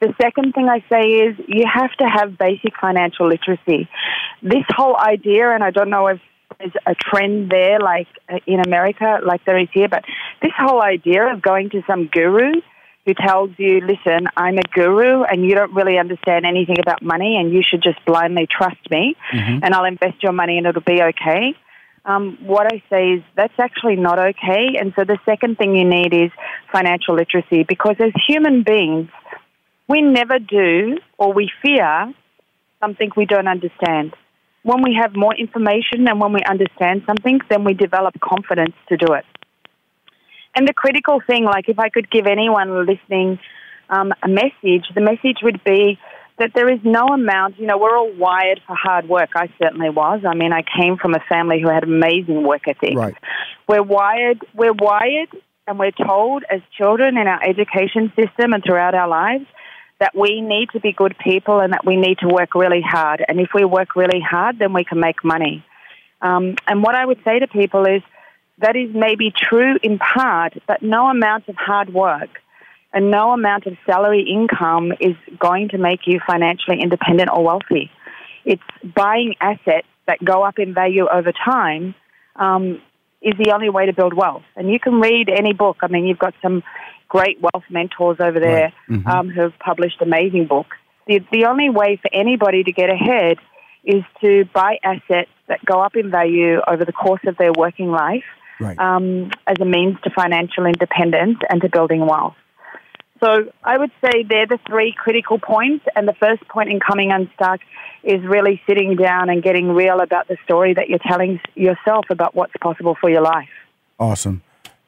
The 0.00 0.14
second 0.22 0.52
thing 0.54 0.68
I 0.68 0.84
say 0.88 1.04
is 1.24 1.36
you 1.48 1.64
have 1.72 1.92
to 1.98 2.04
have 2.06 2.38
basic 2.38 2.72
financial 2.80 3.28
literacy. 3.28 3.88
This 4.40 4.64
whole 4.76 4.96
idea, 4.96 5.50
and 5.50 5.64
I 5.64 5.70
don't 5.72 5.90
know 5.90 6.06
if 6.06 6.20
there's 6.58 6.72
a 6.86 6.94
trend 6.94 7.50
there 7.50 7.78
like 7.80 8.08
uh, 8.28 8.38
in 8.46 8.60
America, 8.60 9.18
like 9.24 9.44
there 9.44 9.58
is 9.58 9.68
here, 9.72 9.88
but 9.88 10.04
this 10.42 10.52
whole 10.56 10.82
idea 10.82 11.32
of 11.32 11.42
going 11.42 11.70
to 11.70 11.82
some 11.86 12.06
guru 12.06 12.60
who 13.06 13.14
tells 13.14 13.50
you, 13.56 13.80
listen, 13.80 14.26
I'm 14.36 14.58
a 14.58 14.62
guru 14.74 15.22
and 15.22 15.44
you 15.44 15.54
don't 15.54 15.74
really 15.74 15.98
understand 15.98 16.44
anything 16.44 16.78
about 16.78 17.02
money 17.02 17.36
and 17.36 17.52
you 17.52 17.62
should 17.62 17.82
just 17.82 18.04
blindly 18.04 18.46
trust 18.46 18.90
me 18.90 19.16
and 19.62 19.74
I'll 19.74 19.86
invest 19.86 20.22
your 20.22 20.32
money 20.32 20.58
and 20.58 20.66
it'll 20.66 20.82
be 20.82 21.02
okay. 21.02 21.54
Um, 22.04 22.38
what 22.42 22.66
I 22.72 22.82
say 22.90 23.12
is 23.12 23.22
that's 23.36 23.58
actually 23.58 23.96
not 23.96 24.18
okay. 24.18 24.76
And 24.78 24.92
so 24.96 25.04
the 25.04 25.18
second 25.24 25.58
thing 25.58 25.76
you 25.76 25.84
need 25.84 26.12
is 26.14 26.30
financial 26.72 27.14
literacy 27.14 27.64
because 27.64 27.96
as 28.00 28.12
human 28.26 28.62
beings, 28.62 29.08
we 29.88 30.02
never 30.02 30.38
do 30.38 30.98
or 31.18 31.32
we 31.32 31.50
fear 31.62 32.12
something 32.80 33.10
we 33.16 33.26
don't 33.26 33.48
understand. 33.48 34.14
When 34.62 34.82
we 34.82 34.98
have 35.00 35.16
more 35.16 35.34
information 35.34 36.06
and 36.06 36.20
when 36.20 36.32
we 36.32 36.40
understand 36.48 37.02
something, 37.06 37.40
then 37.48 37.64
we 37.64 37.74
develop 37.74 38.14
confidence 38.20 38.74
to 38.88 38.96
do 38.96 39.14
it. 39.14 39.24
And 40.54 40.66
the 40.66 40.74
critical 40.74 41.20
thing, 41.26 41.44
like 41.44 41.68
if 41.68 41.78
I 41.78 41.88
could 41.88 42.10
give 42.10 42.26
anyone 42.26 42.86
listening 42.86 43.38
um, 43.88 44.12
a 44.22 44.28
message, 44.28 44.84
the 44.94 45.00
message 45.00 45.38
would 45.42 45.62
be 45.64 45.98
that 46.38 46.52
there 46.54 46.72
is 46.72 46.80
no 46.82 47.06
amount, 47.08 47.58
you 47.58 47.66
know, 47.66 47.78
we're 47.78 47.96
all 47.96 48.12
wired 48.12 48.60
for 48.66 48.74
hard 48.74 49.08
work. 49.08 49.30
I 49.36 49.48
certainly 49.62 49.90
was. 49.90 50.22
I 50.26 50.34
mean, 50.34 50.52
I 50.52 50.62
came 50.62 50.96
from 50.96 51.14
a 51.14 51.20
family 51.28 51.60
who 51.62 51.68
had 51.68 51.84
amazing 51.84 52.42
work 52.42 52.62
ethic. 52.66 52.96
Right. 52.96 53.14
We're 53.68 53.82
wired, 53.82 54.40
we're 54.54 54.72
wired 54.72 55.28
and 55.66 55.78
we're 55.78 55.92
told 55.92 56.44
as 56.50 56.60
children 56.76 57.16
in 57.16 57.26
our 57.26 57.42
education 57.42 58.12
system 58.16 58.52
and 58.52 58.62
throughout 58.64 58.94
our 58.94 59.08
lives 59.08 59.46
that 60.00 60.16
we 60.16 60.40
need 60.40 60.70
to 60.70 60.80
be 60.80 60.92
good 60.92 61.14
people 61.22 61.60
and 61.60 61.72
that 61.72 61.84
we 61.84 61.96
need 61.96 62.18
to 62.18 62.28
work 62.28 62.54
really 62.54 62.82
hard. 62.84 63.24
And 63.28 63.38
if 63.38 63.50
we 63.54 63.64
work 63.64 63.94
really 63.94 64.20
hard, 64.20 64.58
then 64.58 64.72
we 64.72 64.82
can 64.82 64.98
make 64.98 65.22
money. 65.22 65.64
Um, 66.22 66.56
and 66.66 66.82
what 66.82 66.94
I 66.94 67.04
would 67.04 67.20
say 67.24 67.38
to 67.38 67.46
people 67.46 67.84
is 67.86 68.02
that 68.58 68.76
is 68.76 68.90
maybe 68.94 69.30
true 69.30 69.76
in 69.82 69.98
part, 69.98 70.54
but 70.66 70.82
no 70.82 71.06
amount 71.08 71.48
of 71.48 71.56
hard 71.56 71.92
work 71.92 72.30
and 72.92 73.10
no 73.10 73.32
amount 73.32 73.66
of 73.66 73.76
salary 73.86 74.22
income 74.22 74.92
is 75.00 75.16
going 75.38 75.68
to 75.70 75.78
make 75.78 76.00
you 76.06 76.20
financially 76.26 76.80
independent 76.82 77.30
or 77.32 77.44
wealthy. 77.44 77.90
It's 78.44 78.62
buying 78.82 79.34
assets 79.40 79.86
that 80.06 80.24
go 80.24 80.42
up 80.42 80.58
in 80.58 80.74
value 80.74 81.06
over 81.08 81.32
time 81.32 81.94
um, 82.36 82.82
is 83.22 83.34
the 83.38 83.52
only 83.52 83.70
way 83.70 83.86
to 83.86 83.92
build 83.92 84.14
wealth. 84.14 84.42
And 84.56 84.70
you 84.70 84.80
can 84.80 84.94
read 84.94 85.28
any 85.28 85.52
book. 85.52 85.78
I 85.82 85.88
mean, 85.88 86.06
you've 86.06 86.18
got 86.18 86.34
some 86.42 86.62
great 87.10 87.38
wealth 87.42 87.64
mentors 87.68 88.18
over 88.20 88.40
there 88.40 88.72
Mhm. 88.88 89.06
um, 89.06 89.28
who 89.28 89.42
have 89.42 89.58
published 89.58 90.00
amazing 90.00 90.46
books. 90.46 90.76
The, 91.06 91.18
the 91.30 91.44
only 91.44 91.68
way 91.68 91.96
for 91.96 92.08
anybody 92.12 92.62
to 92.64 92.72
get 92.72 92.88
ahead 92.88 93.36
is 93.84 94.02
to 94.22 94.44
buy 94.54 94.78
assets 94.82 95.30
that 95.48 95.62
go 95.64 95.80
up 95.80 95.96
in 95.96 96.10
value 96.10 96.60
over 96.66 96.84
the 96.84 96.92
course 96.92 97.20
of 97.26 97.36
their 97.36 97.52
working 97.52 97.90
life 97.90 98.24
Right. 98.60 98.78
um, 98.78 99.30
as 99.46 99.56
a 99.60 99.64
means 99.64 99.96
to 100.04 100.10
financial 100.10 100.66
independence 100.66 101.38
and 101.48 101.60
to 101.62 101.68
building 101.68 102.06
wealth. 102.06 102.36
So 103.22 103.28
I 103.64 103.76
would 103.76 103.90
say 104.02 104.22
they're 104.22 104.46
the 104.46 104.60
three 104.66 104.92
critical 104.96 105.38
points, 105.38 105.84
and 105.96 106.06
the 106.08 106.14
first 106.14 106.46
point 106.48 106.70
in 106.70 106.78
coming 106.80 107.10
unstuck 107.12 107.60
is 108.02 108.22
really 108.24 108.62
sitting 108.66 108.96
down 108.96 109.28
and 109.28 109.42
getting 109.42 109.68
real 109.72 110.00
about 110.00 110.28
the 110.28 110.36
story 110.44 110.72
that 110.74 110.88
you're 110.88 111.04
telling 111.06 111.40
yourself 111.54 112.06
about 112.10 112.34
what's 112.34 112.54
possible 112.62 112.96
for 113.00 113.10
your 113.10 113.20
life. 113.22 113.48
Awesome. 113.98 114.40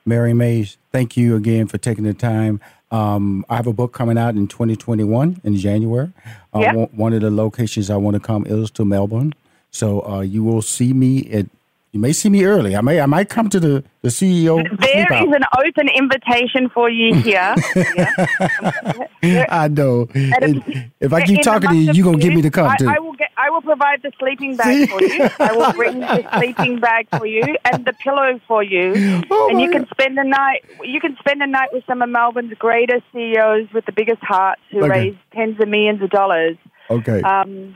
Marion 0.05 0.37
Mays, 0.39 0.77
thank 0.91 1.17
you 1.17 1.37
again 1.37 1.67
for 1.67 1.79
taking 1.79 2.05
the 2.05 2.15
time. 2.15 2.61
Um, 2.91 3.45
I 3.49 3.57
have 3.57 3.67
a 3.67 3.73
book 3.73 3.93
coming 3.93 4.19
out 4.19 4.35
in 4.35 4.47
2021 4.49 5.41
in 5.45 5.57
January. 5.57 6.11
Uh, 6.55 6.59
Yep. 6.61 6.75
one, 6.75 6.89
one 6.93 7.13
of 7.15 7.23
the 7.23 7.31
locations 7.31 7.89
I 7.89 7.97
want 7.97 8.15
to 8.15 8.21
come 8.21 8.45
is 8.47 8.71
to 8.73 8.85
Melbourne. 8.85 9.33
So 9.71 10.05
uh, 10.07 10.21
you 10.21 10.45
will 10.45 10.61
see 10.63 10.93
me 10.93 11.31
at, 11.33 11.47
you 11.93 12.01
may 12.01 12.13
see 12.13 12.31
me 12.31 12.43
early. 12.45 12.75
I 12.75 12.81
may 12.81 13.01
I 13.01 13.07
might 13.07 13.29
come 13.29 13.51
to 13.51 13.61
the, 13.61 13.85
the 14.01 14.09
CEO. 14.09 14.65
There 14.81 15.13
is 15.23 15.29
an 15.35 15.45
open 15.59 15.89
invitation 15.95 16.71
for 16.71 16.89
you 16.89 17.15
here. 17.17 17.55
I 19.51 19.69
know. 19.71 20.09
A- 20.15 20.91
if 21.01 21.13
I 21.13 21.23
keep 21.23 21.43
talking 21.43 21.69
to 21.69 21.77
you, 21.77 21.93
you're 21.93 22.05
going 22.05 22.19
to 22.19 22.23
get 22.27 22.35
me 22.35 22.41
to 22.43 22.51
come 22.51 22.67
I, 22.69 22.77
too. 22.77 22.89
I 22.89 22.99
will 22.99 23.13
get. 23.13 23.29
I 23.37 23.51
will 23.51 23.61
provide 23.61 24.01
the 24.03 24.11
sleeping 24.19 24.57
bag 24.57 24.89
for 24.89 25.03
you. 25.03 25.29
I 25.39 25.53
will 25.53 25.73
bring 25.75 26.01
the 26.01 26.27
sleeping 26.39 26.81
bag 26.81 27.09
for 27.19 27.27
you 27.27 27.43
and 27.71 27.85
the 27.85 27.93
pillow 27.93 28.41
for 28.49 28.63
you, 28.63 29.23
Oh 29.31 29.49
and 29.51 29.61
you 29.61 29.71
can 29.71 29.87
spend 29.91 30.17
the 30.17 30.25
night. 30.25 30.65
You 30.83 30.99
can 30.99 31.15
spend 31.19 31.43
the 31.43 31.47
night 31.47 31.69
with 31.75 31.85
some 31.87 32.01
of 32.01 32.09
Melbourne's 32.09 32.55
greatest 32.55 33.03
CEOs 33.13 33.69
with 33.75 33.85
the 33.85 33.93
biggest 33.93 34.23
hearts 34.23 34.63
who 34.71 34.79
Okay. 34.79 34.89
raise 34.89 35.17
tens 35.35 35.61
of 35.61 35.69
millions 35.69 36.01
of 36.03 36.09
dollars. 36.09 36.57
Okay. 36.89 37.21
Um, 37.21 37.75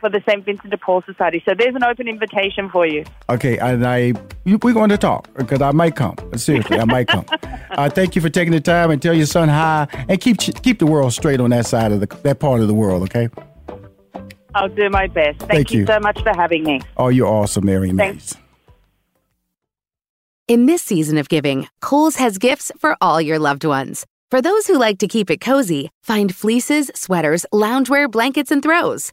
for- 0.00 0.08
for 0.08 0.18
the 0.18 0.22
St. 0.28 0.44
Vincent 0.44 0.70
de 0.70 0.76
Paul 0.78 1.02
Society. 1.02 1.42
So 1.46 1.54
there's 1.56 1.74
an 1.74 1.84
open 1.84 2.08
invitation 2.08 2.68
for 2.70 2.86
you. 2.86 3.04
Okay, 3.28 3.58
and 3.58 3.86
I 3.86 4.12
we're 4.44 4.72
going 4.72 4.90
to 4.90 4.98
talk 4.98 5.28
because 5.36 5.60
I 5.60 5.72
might 5.72 5.96
come. 5.96 6.16
Seriously, 6.36 6.78
I 6.78 6.84
might 6.84 7.08
come. 7.08 7.24
uh, 7.70 7.90
thank 7.90 8.16
you 8.16 8.22
for 8.22 8.28
taking 8.28 8.52
the 8.52 8.60
time 8.60 8.90
and 8.90 9.00
tell 9.00 9.14
your 9.14 9.26
son 9.26 9.48
hi 9.48 9.86
and 10.08 10.20
keep 10.20 10.38
keep 10.38 10.78
the 10.78 10.86
world 10.86 11.12
straight 11.12 11.40
on 11.40 11.50
that 11.50 11.66
side 11.66 11.92
of 11.92 12.00
the 12.00 12.06
that 12.22 12.38
part 12.38 12.60
of 12.60 12.68
the 12.68 12.74
world. 12.74 13.02
Okay. 13.04 13.28
I'll 14.54 14.68
do 14.68 14.88
my 14.90 15.06
best. 15.06 15.40
Thank, 15.40 15.52
Thank 15.52 15.72
you. 15.72 15.80
you. 15.80 15.86
so 15.86 16.00
much 16.00 16.20
for 16.22 16.30
having 16.34 16.64
me. 16.64 16.80
Oh, 16.96 17.08
you're 17.08 17.28
awesome, 17.28 17.66
Marion 17.66 17.96
Mays. 17.96 18.34
In 20.48 20.64
this 20.64 20.82
season 20.82 21.18
of 21.18 21.28
giving, 21.28 21.68
Kohl's 21.82 22.16
has 22.16 22.38
gifts 22.38 22.72
for 22.78 22.96
all 23.00 23.20
your 23.20 23.38
loved 23.38 23.64
ones. 23.64 24.06
For 24.30 24.40
those 24.40 24.66
who 24.66 24.78
like 24.78 24.98
to 24.98 25.08
keep 25.08 25.30
it 25.30 25.40
cozy, 25.42 25.90
find 26.02 26.34
fleeces, 26.34 26.90
sweaters, 26.94 27.44
loungewear, 27.52 28.10
blankets, 28.10 28.50
and 28.50 28.62
throws. 28.62 29.12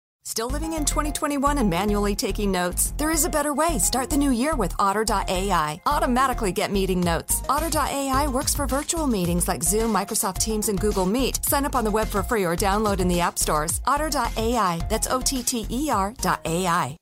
Still 0.23 0.51
living 0.51 0.73
in 0.73 0.85
2021 0.85 1.57
and 1.57 1.67
manually 1.67 2.15
taking 2.15 2.51
notes? 2.51 2.93
There 2.97 3.09
is 3.09 3.25
a 3.25 3.29
better 3.29 3.55
way. 3.55 3.79
Start 3.79 4.11
the 4.11 4.17
new 4.17 4.29
year 4.29 4.55
with 4.55 4.71
Otter.ai. 4.77 5.81
Automatically 5.87 6.51
get 6.51 6.71
meeting 6.71 7.01
notes. 7.01 7.41
Otter.ai 7.49 8.27
works 8.27 8.53
for 8.53 8.67
virtual 8.67 9.07
meetings 9.07 9.47
like 9.47 9.63
Zoom, 9.63 9.91
Microsoft 9.91 10.37
Teams, 10.37 10.69
and 10.69 10.79
Google 10.79 11.07
Meet. 11.07 11.43
Sign 11.43 11.65
up 11.65 11.75
on 11.75 11.83
the 11.83 11.91
web 11.91 12.07
for 12.07 12.21
free 12.21 12.45
or 12.45 12.55
download 12.55 12.99
in 12.99 13.07
the 13.07 13.19
app 13.19 13.39
stores. 13.39 13.81
Otter.ai. 13.87 14.85
That's 14.89 15.07
O 15.07 15.21
T 15.21 15.41
T 15.41 15.65
E 15.69 15.89
R.ai. 15.89 16.97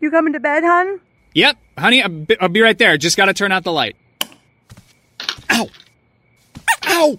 You 0.00 0.10
coming 0.12 0.32
to 0.32 0.40
bed, 0.40 0.62
hon? 0.62 1.00
Yep, 1.34 1.56
honey, 1.76 2.02
I'll 2.02 2.08
be, 2.08 2.40
I'll 2.40 2.48
be 2.48 2.60
right 2.60 2.78
there. 2.78 2.96
Just 2.96 3.16
gotta 3.16 3.34
turn 3.34 3.50
out 3.50 3.64
the 3.64 3.72
light. 3.72 3.96
Ow! 5.50 5.68
Ow! 6.86 7.18